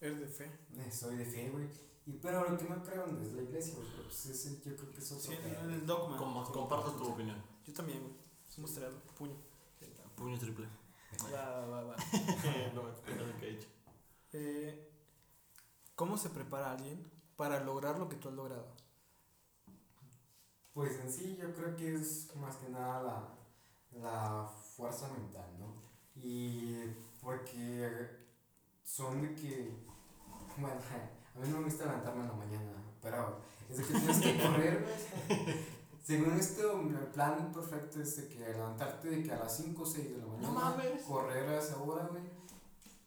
[0.00, 0.50] Eres de fe.
[0.76, 1.66] Eh, soy de fe, güey.
[2.04, 3.88] Y pero lo que no creo es la iglesia, güey.
[3.92, 5.32] Pero pues ese yo creo que es otro.
[5.32, 6.16] Sí, el, el dogma.
[6.18, 6.52] Como- Sí.
[6.52, 7.42] comparto tu opinión.
[7.64, 8.12] Yo también, güey.
[8.48, 9.36] Somos tres, puño.
[10.16, 10.66] Puño triple.
[11.32, 11.96] Va, va, va.
[12.74, 13.68] no, espera de Cage.
[14.32, 14.92] Eh,
[15.94, 18.66] ¿Cómo se prepara alguien para lograr lo que tú has logrado?
[20.76, 25.72] Pues en sí yo creo que es más que nada la, la fuerza mental, ¿no?
[26.14, 26.82] Y
[27.22, 27.90] porque
[28.84, 29.74] son de que,
[30.58, 30.76] bueno,
[31.34, 34.38] a mí no me gusta levantarme en la mañana, pero es de que tienes que
[34.38, 35.64] correr, güey.
[36.04, 39.86] Según esto, el plan perfecto es de que levantarte de que a las 5 o
[39.86, 41.02] 6 de la mañana, mames.
[41.04, 42.22] correr a esa hora, güey,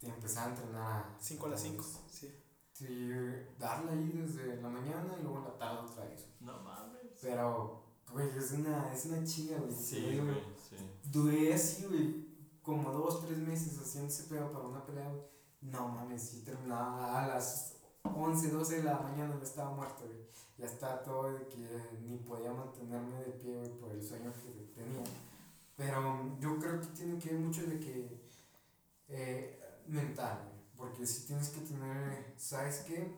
[0.01, 1.85] y empezar a entrenar a 5 a las 5.
[2.09, 2.35] Sí.
[2.73, 3.11] Sí,
[3.59, 6.25] darle ahí desde la mañana y luego en la tarde otra vez.
[6.39, 6.98] No mames.
[7.21, 9.73] Pero, güey, es una, es una chinga, güey.
[9.73, 10.75] Sí, Güey, güey, sí.
[11.11, 12.27] Duré así, güey,
[12.61, 15.23] como dos, tres meses haciendo ese pedo para una pelea, güey.
[15.61, 20.29] No mames, yo terminaba a las 11, 12 de la mañana, ya estaba muerto, güey.
[20.57, 24.71] Ya estaba todo de que ni podía mantenerme de pie, güey, por el sueño que
[24.73, 25.03] tenía.
[25.75, 28.21] Pero yo creo que tiene que ver mucho de que
[29.07, 30.59] eh, mental, güey.
[30.77, 33.13] Porque si tienes que tener, ¿sabes qué?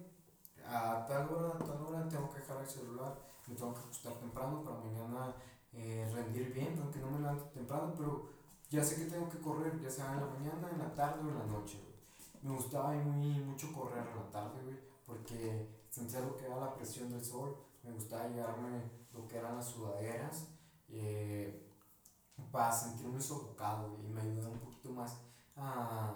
[0.66, 3.16] A tal hora, a tal hora tengo que dejar el celular,
[3.52, 5.36] me tengo que acostar temprano para mañana
[5.74, 8.30] eh, rendir bien, aunque no me levanto temprano, pero
[8.70, 11.30] ya sé que tengo que correr, ya sea en la mañana, en la tarde o
[11.30, 11.78] en la noche.
[12.42, 16.74] Me gustaba muy, mucho correr en la tarde, güey, porque sentía lo que era la
[16.74, 18.84] presión del sol, me gustaba llegarme
[19.14, 20.48] lo que eran las sudaderas,
[20.90, 21.68] eh,
[22.52, 25.18] para sentirme sofocado, güey, y me ayudaba un poquito más
[25.56, 26.16] a,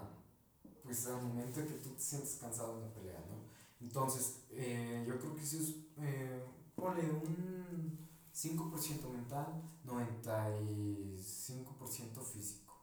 [0.84, 3.46] pues al momento que tú te sientes cansado en la pelea, ¿no?
[3.82, 6.44] Entonces, eh, yo creo que sí es, eh,
[6.76, 7.98] ponle un
[8.34, 12.74] 5% mental, 95% físico.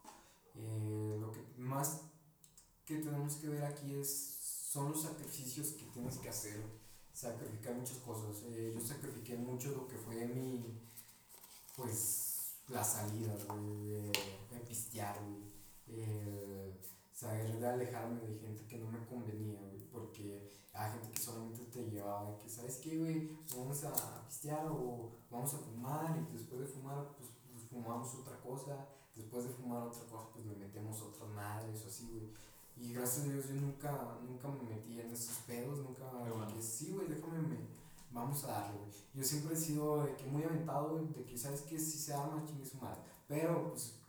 [0.55, 2.03] Eh, lo que más
[2.85, 6.63] que tenemos que ver aquí es, son los sacrificios que tienes que hacer,
[7.13, 8.43] sacrificar muchas cosas.
[8.47, 10.81] Eh, yo sacrifiqué mucho lo que fue mi,
[11.77, 14.13] pues, la salida, güey, eh,
[14.53, 15.53] el pistear, güey,
[17.23, 21.21] el saber de alejarme de gente que no me convenía, güey, porque hay gente que
[21.21, 23.31] solamente te llevaba que, ¿sabes qué, güey?
[23.57, 28.41] Vamos a pistear o vamos a fumar y después de fumar, pues, pues, fumamos otra
[28.41, 32.33] cosa, después de fumar otra cosa, pues le metemos otras madres o así, güey.
[32.77, 36.49] Y gracias a Dios yo nunca, nunca me metí en esos pedos, nunca bueno.
[36.61, 37.59] sí, güey, déjame, me,
[38.11, 38.93] vamos a darle, güey.
[39.15, 41.79] Yo siempre he sido de que muy aventado, güey, de que, ¿sabes qué?
[41.79, 43.01] Si se arma, chingue su madre.
[43.29, 44.02] Pero, pues,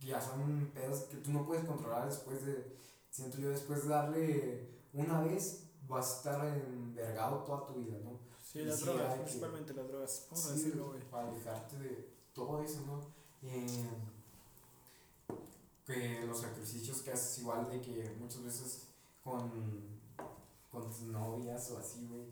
[0.00, 2.76] ya son pedos que tú no puedes controlar después de,
[3.10, 8.18] siento yo, después de darle una vez, vas a estar envergado toda tu vida, ¿no?
[8.42, 10.26] Sí, Y las sí, drogas, que- principalmente las drogas.
[10.30, 11.00] Vamos a decirlo, güey.
[11.10, 13.00] Para alejarte de todo eso, ¿no?
[13.42, 13.88] Eh,
[15.86, 18.82] que los sacrificios que haces, igual de que muchas veces
[19.24, 19.50] con,
[20.70, 22.26] con tus novias o así, güey,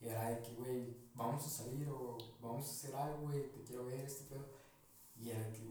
[0.00, 3.86] era de que, güey, vamos a salir o vamos a hacer algo, güey, te quiero
[3.86, 4.44] ver, este pedo.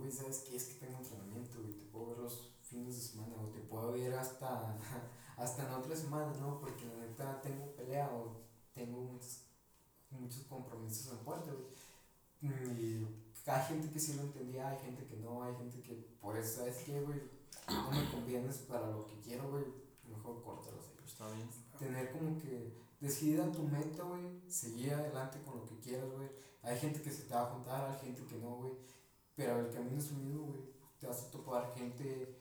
[0.04, 0.58] Güey, ¿sabes qué?
[0.58, 3.94] Es que tengo entrenamiento, güey, te puedo ver los fines de semana o te puedo
[3.94, 4.78] ver hasta,
[5.38, 6.60] hasta en otra semana, ¿no?
[6.60, 8.42] Porque la neta tengo pelea o
[8.74, 9.46] tengo muchos,
[10.10, 12.82] muchos compromisos en puerta, güey.
[12.82, 13.08] Y
[13.46, 16.58] hay gente que sí lo entendía, hay gente que no, hay gente que por eso,
[16.58, 17.22] ¿sabes qué, güey?
[17.70, 19.64] No me convienes para lo que quiero, güey,
[20.06, 20.92] mejor córtalo, así.
[20.98, 21.50] Pues está bien.
[21.80, 26.28] Tener como que decidida tu meta, güey, seguir adelante con lo que quieras, güey.
[26.62, 28.74] Hay gente que se te va a juntar, hay gente que no, güey.
[29.36, 30.62] Pero el camino es un mismo, güey.
[31.00, 32.40] Te vas a topar gente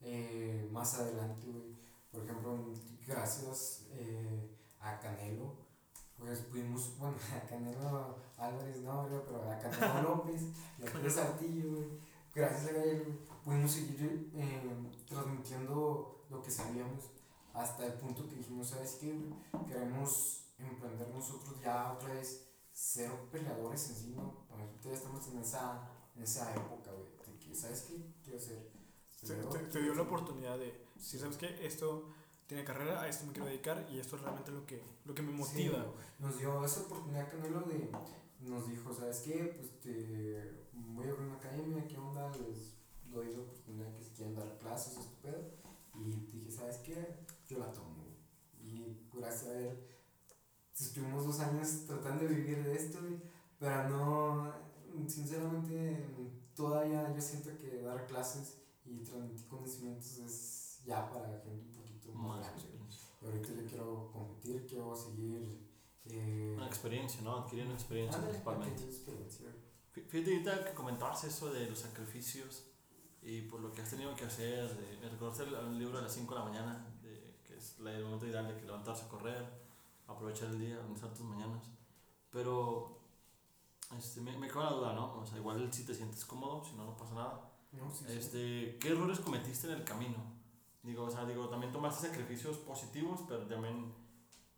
[0.00, 1.76] eh, más adelante, güey.
[2.10, 2.58] Por ejemplo,
[3.06, 5.54] gracias eh, a Canelo,
[6.18, 10.42] pues pudimos, bueno, a Canelo Álvarez no, güey, pero a Canelo López
[10.78, 11.88] y a Pérez Artillo, güey.
[12.34, 17.10] Gracias a él, güey, pudimos seguir eh, transmitiendo lo que sabíamos
[17.54, 19.66] hasta el punto que dijimos, ¿sabes qué, güey?
[19.66, 24.46] Queremos emprender nosotros ya otra vez ser peleadores en sí, ¿no?
[24.50, 27.96] Ahorita ya estamos en esa, en esa época, güey, de que, ¿sabes qué?
[28.22, 28.70] Quiero ser
[29.26, 32.08] Te, te- te dio la oportunidad de, si sabes que esto
[32.46, 35.22] tiene carrera, a esto me quiero dedicar y esto es realmente lo que, lo que
[35.22, 36.04] me motiva, Sí.
[36.18, 37.90] nos dio esa oportunidad Canelo de
[38.40, 43.32] nos dijo sabes qué pues te voy a abrir una academia qué onda les doy
[43.32, 45.38] la oportunidad que si quieren dar clases pedo.
[45.94, 48.04] Y dije sabes qué yo la tomo
[48.60, 49.78] y gracias a él
[50.78, 52.98] estuvimos dos años tratando de vivir de esto
[53.58, 54.52] pero no
[55.08, 56.06] sinceramente
[56.54, 62.12] todavía yo siento que dar clases y transmitir conocimientos es ya para gente un poquito
[62.12, 62.62] más grande
[63.22, 65.70] ahorita yo quiero competir, quiero seguir.
[66.06, 67.36] Eh, Una experiencia, ¿no?
[67.36, 68.74] Adquiriendo experiencia ándale, principalmente.
[68.74, 69.46] adquirir experiencia.
[69.94, 72.64] Fí- Fíjate ahorita que comentabas eso de los sacrificios
[73.22, 74.68] y por lo que has tenido que hacer.
[74.76, 77.76] De, me recordaste el, el libro de las 5 de la mañana, de, que es
[77.78, 79.46] el momento ideal de que levantarse a correr,
[80.08, 81.62] aprovechar el día, organizar tus mañanas.
[82.32, 83.01] Pero
[83.96, 85.20] este, me, me queda la duda, ¿no?
[85.20, 87.52] O sea, igual si te sientes cómodo, si no, no pasa nada.
[87.72, 88.18] No, sí, sí.
[88.18, 90.18] Este, ¿Qué errores cometiste en el camino?
[90.82, 93.94] Digo, o sea, digo, también tomaste sacrificios positivos, pero también,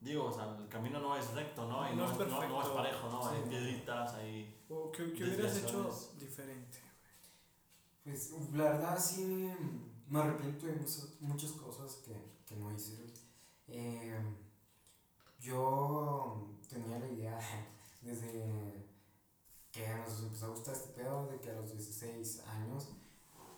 [0.00, 1.90] digo, o sea, el camino no es recto, ¿no?
[1.90, 3.22] Y No no, es no, no es parejo, ¿no?
[3.22, 3.36] Sí.
[3.36, 4.64] Hay piedritas, hay...
[4.68, 6.78] O que, que hubieras hecho diferente.
[8.02, 9.50] Pues la verdad sí
[10.08, 12.14] me arrepiento de muchas, muchas cosas que,
[12.46, 13.12] que no hice.
[13.68, 14.18] Eh,
[15.40, 17.38] yo tenía la idea
[18.02, 18.93] desde
[19.74, 22.90] que nos empezó a gustar este pedo, de que a los 16 años,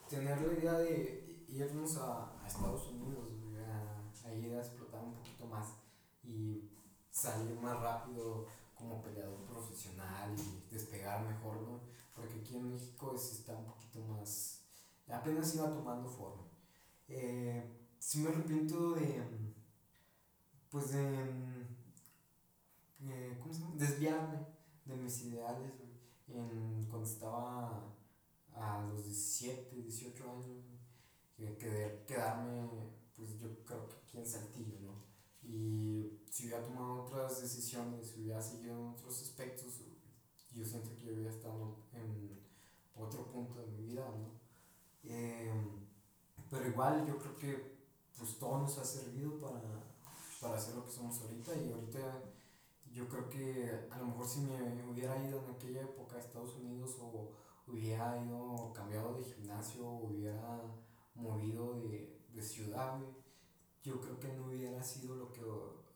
[0.08, 3.28] tener la idea de irnos a, Estados Unidos,
[4.24, 5.74] a, a ir a explotar un poquito más
[6.24, 6.70] y
[7.10, 11.80] salir más rápido como peleador profesional y despegar mejor, ¿no?
[12.14, 14.62] Porque aquí en México es, está un poquito más,
[15.08, 16.44] apenas iba tomando forma.
[17.08, 19.22] Eh, sí me arrepiento de,
[20.70, 21.66] pues de,
[23.02, 23.74] eh, ¿cómo se llama?
[23.76, 24.46] Desviarme
[24.86, 25.85] de mis ideales,
[26.28, 27.94] en, cuando estaba
[28.54, 30.64] a los 17, 18 años,
[31.36, 32.68] que querer quedarme,
[33.14, 35.04] pues yo creo que aquí en Saltillo, ¿no?
[35.42, 39.80] Y si hubiera tomado otras decisiones, si hubiera seguido en otros aspectos,
[40.52, 42.40] yo siento que yo hubiera estado en
[42.96, 44.40] otro punto de mi vida, ¿no?
[45.04, 45.52] Eh,
[46.50, 47.76] pero igual yo creo que
[48.16, 49.60] pues todo nos ha servido para,
[50.40, 52.22] para hacer lo que somos ahorita y ahorita
[52.96, 56.54] yo creo que a lo mejor si me hubiera ido en aquella época a Estados
[56.56, 57.30] Unidos o
[57.66, 60.62] hubiera ido cambiado de gimnasio o hubiera
[61.14, 63.10] movido de, de ciudad, güey,
[63.82, 65.42] yo creo que no hubiera sido lo que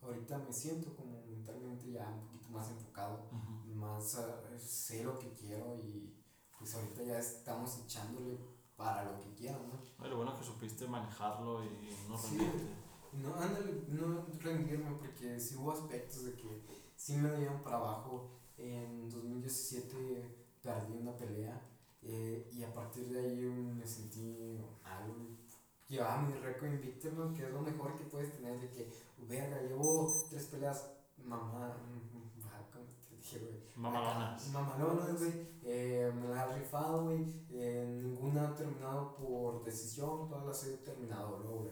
[0.03, 3.25] ahorita me siento como mentalmente ya un poquito más enfocado
[3.73, 6.13] más ah, sé lo que quiero y
[6.59, 8.37] pues ahorita ya estamos echándole
[8.75, 10.07] para lo que quiero, ¿no?
[10.07, 12.37] Lo bueno que supiste manejarlo y no Sí.
[12.37, 12.81] rendirte.
[13.13, 18.29] No, ándale, no rendirme porque sí hubo aspectos de que sí me dieron para abajo.
[18.57, 20.23] En 2017
[20.61, 21.59] perdí una pelea
[22.03, 24.59] eh, y a partir de ahí me sentí
[25.07, 25.41] güey.
[25.89, 27.33] Llevaba mi récord invicto, ¿no?
[27.33, 28.93] que es lo mejor que puedes tener, de que,
[29.27, 31.75] verga, llevo tres peleas, mamá,
[32.45, 33.59] ah, ¿cómo te dije, güey?
[33.75, 34.47] Mamalonas.
[34.49, 35.47] Mamalonas, güey.
[35.63, 37.25] Eh, me la he rifado, güey.
[37.49, 41.71] Eh, ninguna ha terminado por decisión, todas las he terminado luego.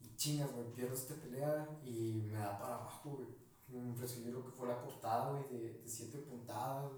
[0.00, 3.45] Y chingas, güey, pierdo esta pelea y me da para abajo, güey.
[3.68, 6.90] Mm, Recibí lo que fue la cortada, de, siete puntadas.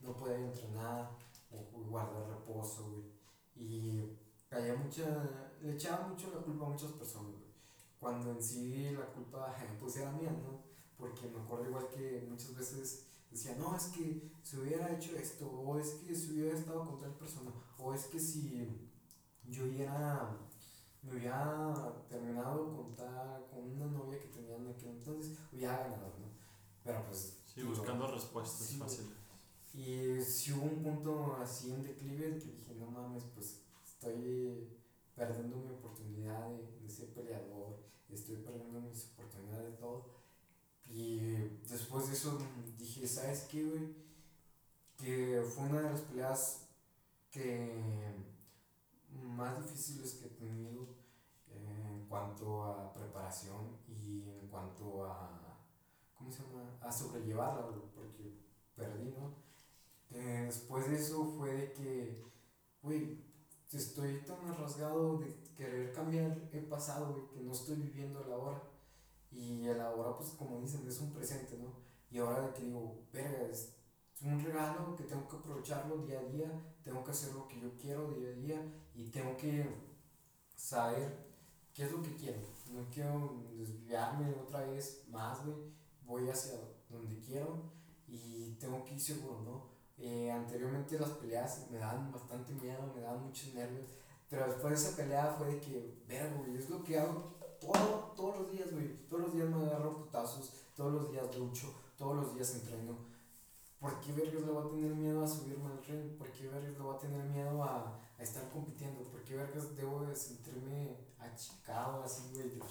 [0.00, 1.10] No podía entrenar
[1.50, 3.16] o, o guardar reposo, güey.
[3.56, 4.18] Y
[4.48, 5.04] caía mucha,
[5.62, 7.46] le echaba mucho la culpa a muchas personas, güey.
[7.98, 10.60] Cuando en sí la culpa, pues era mía, ¿no?
[10.96, 15.46] Porque me acuerdo igual que muchas veces decía, no, es que se hubiera hecho esto,
[15.50, 18.90] o es que si hubiera estado con tal persona, o es que si
[19.48, 20.38] yo hubiera,
[21.06, 21.72] me hubiera
[22.08, 26.26] terminado con, tal, con una novia que tenía en aquel entonces, hubiera ganado, ¿no?
[26.82, 27.38] Pero pues...
[27.54, 29.12] Sí, buscando respuestas sí, fáciles.
[29.72, 34.68] y si hubo un punto así en declive que dije, no mames, pues estoy
[35.14, 37.78] perdiendo mi oportunidad de, de ser peleador,
[38.10, 40.16] estoy perdiendo mis oportunidades de todo.
[40.88, 41.18] Y
[41.68, 42.38] después de eso
[42.76, 43.94] dije, ¿sabes qué, güey?
[44.96, 46.66] Que fue una de las peleas
[47.30, 48.14] que
[49.24, 50.88] más difíciles que he tenido
[51.48, 55.58] eh, en cuanto a preparación y en cuanto a,
[56.16, 56.78] ¿cómo se llama?
[56.80, 58.40] A sobrellevarla, porque
[58.74, 59.34] perdí, ¿no?
[60.10, 62.24] Eh, después de eso fue de que,
[62.82, 63.24] güey,
[63.72, 68.62] estoy tan rasgado de querer cambiar el pasado, güey, que no estoy viviendo el ahora.
[69.30, 71.74] Y el ahora, pues como dicen, es un presente, ¿no?
[72.10, 73.74] Y ahora de que digo, verga, es
[74.22, 77.76] un regalo que tengo que aprovecharlo día a día, tengo que hacer lo que yo
[77.76, 79.64] quiero día a día y tengo que
[80.56, 81.26] saber
[81.74, 82.38] qué es lo que quiero.
[82.72, 85.56] No quiero desviarme otra vez más, güey.
[86.04, 87.62] Voy hacia donde quiero
[88.08, 89.76] y tengo que ir seguro, ¿no?
[89.98, 93.88] Eh, anteriormente las peleas me daban bastante miedo, me daban muchos nervios,
[94.28, 98.12] pero después de esa pelea fue de que, verga, güey, es lo que hago todo,
[98.16, 99.06] todos los días, güey.
[99.08, 102.96] Todos los días me agarro putazos, todos los días lucho, todos los días entreno.
[103.80, 106.16] ¿Por qué vergas le voy a tener miedo a subirme al ring?
[106.16, 109.02] ¿Por qué vergas le voy a tener miedo a, a estar compitiendo?
[109.04, 112.48] ¿Por qué vergas debo de sentirme achicado así, güey?
[112.50, 112.68] De güey,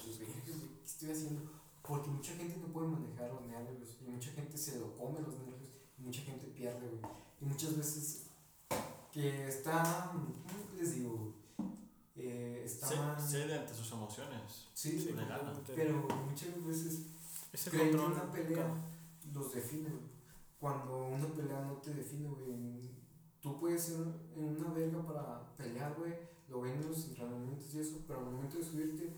[0.78, 1.50] ¿qué estoy haciendo?
[1.82, 5.34] Porque mucha gente no puede manejar los nervios y mucha gente se lo come los
[5.38, 7.00] nervios y mucha gente pierde, güey.
[7.40, 8.26] Y muchas veces
[9.12, 10.28] que está, ¿cómo
[10.76, 11.32] les digo?
[12.16, 13.20] Eh, está Ce- mal.
[13.20, 14.68] Cede ante sus emociones.
[14.74, 15.52] Sí, Sí, le gana.
[15.52, 15.74] completamente.
[15.76, 17.00] pero muchas veces
[17.52, 18.66] Ese creen que una pelea
[19.32, 20.16] los define, güey.
[20.58, 22.90] Cuando una pelea no te define, güey.
[23.40, 24.00] Tú puedes ser
[24.34, 26.14] una verga para pelear, güey.
[26.48, 29.12] Lo ven en los entrenamientos y eso, pero al momento de subirte,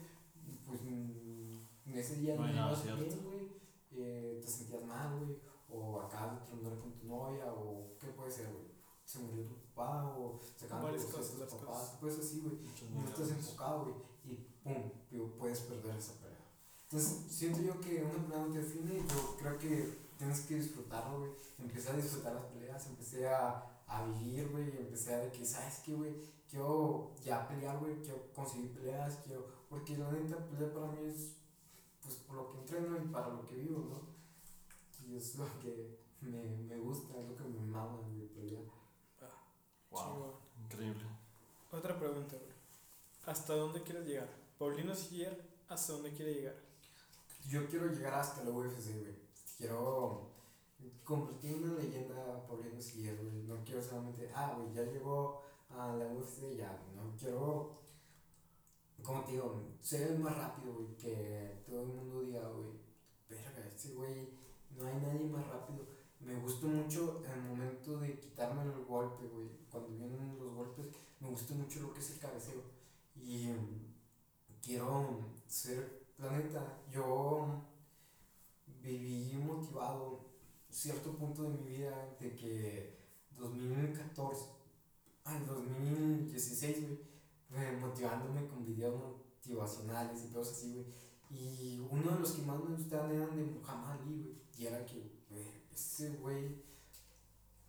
[0.66, 1.58] pues mm,
[1.94, 3.48] ese día No ibas bien, güey,
[3.92, 5.36] eh, te sentías mal, güey,
[5.70, 8.68] o acabas de terminar con tu novia, o qué puede ser, güey.
[9.04, 12.54] Se murió tu papá, o se acaban de tus papás, pues así, güey.
[12.94, 13.30] No estás millones.
[13.46, 13.94] enfocado, güey,
[14.24, 16.36] y pum, pu- puedes perder esa pelea.
[16.84, 21.18] Entonces, siento yo que una pelea no te define, yo creo que tienes que disfrutarlo,
[21.20, 21.30] güey.
[21.58, 25.44] Empecé a disfrutar las peleas, empecé a, a vivir, güey, y empecé a de que,
[25.44, 26.14] ¿sabes qué, güey?
[26.48, 29.46] Quiero ya pelear, güey, quiero conseguir peleas, quiero.
[29.68, 31.36] Porque la neta, pelea para mí es,
[32.02, 35.06] pues, por lo que entreno y para lo que vivo, ¿no?
[35.06, 38.64] Y es lo que me, me gusta, es lo que me mama, güey, pelear.
[39.90, 40.30] Wow, Chingón.
[40.64, 41.04] increíble.
[41.72, 42.52] Otra pregunta, güey.
[43.26, 44.28] ¿Hasta dónde quieres llegar?
[44.58, 46.56] Paulino Siller, ¿hasta dónde quiere llegar?
[47.48, 49.14] Yo quiero llegar hasta la UFC, güey.
[49.56, 50.30] Quiero
[51.04, 53.42] convertirme en una leyenda Paulino Siller, güey.
[53.42, 56.82] No quiero solamente, ah, güey, ya llegó a la UFC, ya.
[56.94, 57.80] No quiero,
[59.02, 60.96] como te digo, ser más rápido, güey.
[60.96, 62.68] Que todo el mundo diga, güey,
[63.28, 64.28] verga, ese güey,
[64.76, 65.86] no hay nadie más rápido.
[66.20, 69.48] Me gusta mucho el momento de quitarme el golpe, güey.
[69.70, 70.86] Cuando vienen los golpes,
[71.20, 72.62] me gusta mucho lo que es el cabeceo.
[73.14, 73.50] Y
[74.62, 77.62] quiero ser, la neta, yo
[78.82, 80.28] viví motivado
[80.70, 82.98] cierto punto de mi vida de que
[83.38, 84.46] 2014
[85.24, 86.76] al 2016,
[87.50, 90.86] güey, eh, motivándome con videos motivacionales y cosas así, güey.
[91.30, 94.34] Y uno de los que más me gustaban eran de Muhammad Ali, güey.
[94.56, 96.62] Y era que, güey, ese güey,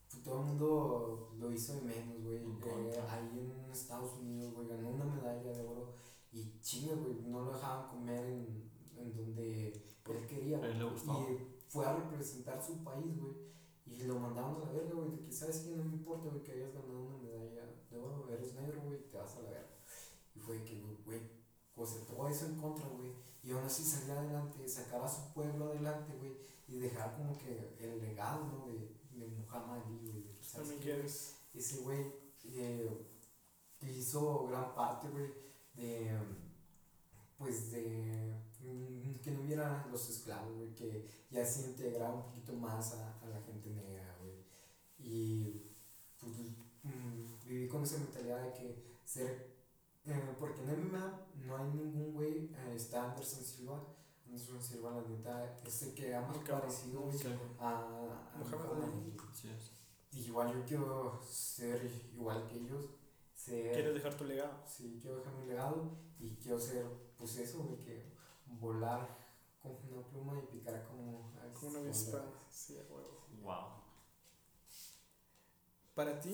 [0.09, 2.37] pues, todo el mundo lo hizo de menos, güey.
[2.37, 5.93] Eh, ahí en Estados Unidos, güey, ganó una medalla de oro.
[6.31, 9.71] Y chinga, güey, no lo dejaban comer en, en donde
[10.05, 10.93] él quería, A él le güey.
[10.93, 11.19] gustaba.
[11.29, 13.33] Y fue a representar su país, güey.
[13.85, 15.11] Y lo mandaron a la verga, güey.
[15.11, 15.75] De que, ¿sabes qué?
[15.75, 18.27] No me importa, güey, que hayas ganado una medalla de oro.
[18.29, 19.77] Eres negro, güey, te vas a la verga.
[20.35, 21.21] Y fue que, güey,
[21.73, 23.13] pues todo eso en contra, güey.
[23.41, 26.37] Y aún así salir adelante, sacar a su pueblo adelante, güey.
[26.67, 28.67] Y dejar como que el legado, ¿no?
[28.67, 30.23] De, de Muhammad Ali, güey.
[30.23, 31.35] de que, ¿sabes También quieres.
[31.53, 33.07] ese güey eh,
[33.81, 35.31] hizo gran parte, güey,
[35.73, 36.17] de,
[37.37, 38.35] pues, de
[39.21, 43.27] que no hubiera los esclavos, güey, que ya se integrara un poquito más a, a
[43.27, 44.45] la gente negra, güey.
[44.99, 45.63] Y,
[46.19, 46.33] pues,
[46.83, 49.55] mm, viví con esa mentalidad de que ser,
[50.05, 53.83] eh, porque en MMA no hay ningún güey, eh, está Anderson Silva,
[54.25, 57.27] Anderson Silva, la neta, es el que ha más parecido, güey, Sí,
[57.59, 59.17] a, a Muhammad Ali.
[59.33, 59.49] Sí.
[60.11, 62.89] Y igual yo quiero ser igual que ellos.
[63.33, 64.63] Ser, ¿Quieres dejar tu legado?
[64.65, 66.85] Sí, quiero dejar mi legado y quiero ser,
[67.17, 68.18] pues eso, de que
[68.59, 69.17] volar
[69.61, 72.23] con una pluma y picar como, Como una avispa.
[72.49, 73.27] Sí, a huevo.
[73.41, 73.79] Wow.
[75.93, 76.33] Para ti,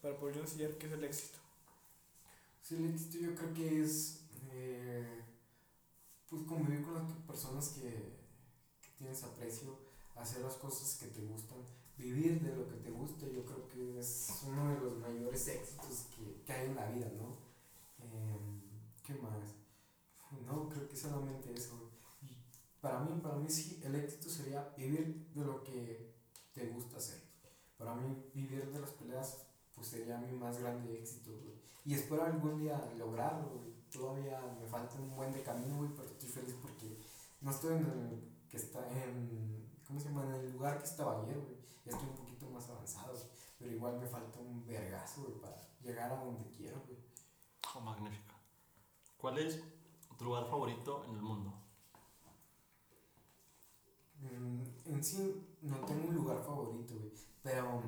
[0.00, 1.38] para Paulino Siller, ¿qué es el éxito?
[2.62, 5.22] Sí, el éxito yo creo que es, eh,
[6.28, 7.90] pues convivir con las personas que,
[8.80, 9.78] que tienes aprecio,
[10.16, 11.58] hacer las cosas que te gustan,
[11.96, 16.06] vivir de lo que te gusta, yo creo que es uno de los mayores éxitos
[16.16, 17.36] que, que hay en la vida, ¿no?
[17.98, 18.60] Em,
[19.02, 19.63] ¿Qué más?
[20.42, 21.90] No, creo que solamente eso.
[22.80, 26.14] para mí, para mí sí, el éxito sería vivir de lo que
[26.52, 27.22] te gusta hacer.
[27.76, 31.32] Para mí, vivir de las peleas, pues sería mi más grande éxito.
[31.84, 33.62] Y espero algún día lograrlo.
[33.90, 36.98] Todavía me falta un buen de camino, güey, pero estoy feliz porque
[37.40, 40.24] no estoy en el que está en, ¿cómo se llama?
[40.24, 41.58] En el lugar que estaba ayer, güey.
[41.84, 43.14] Estoy un poquito más avanzado.
[43.58, 46.98] Pero igual me falta un vergazo, para llegar a donde quiero, güey.
[47.74, 48.34] Oh, magnífico.
[49.16, 49.62] ¿Cuál es
[50.16, 51.52] tu lugar favorito en el mundo?
[54.20, 57.12] Mm, en sí, no tengo un lugar favorito, güey.
[57.42, 57.82] Pero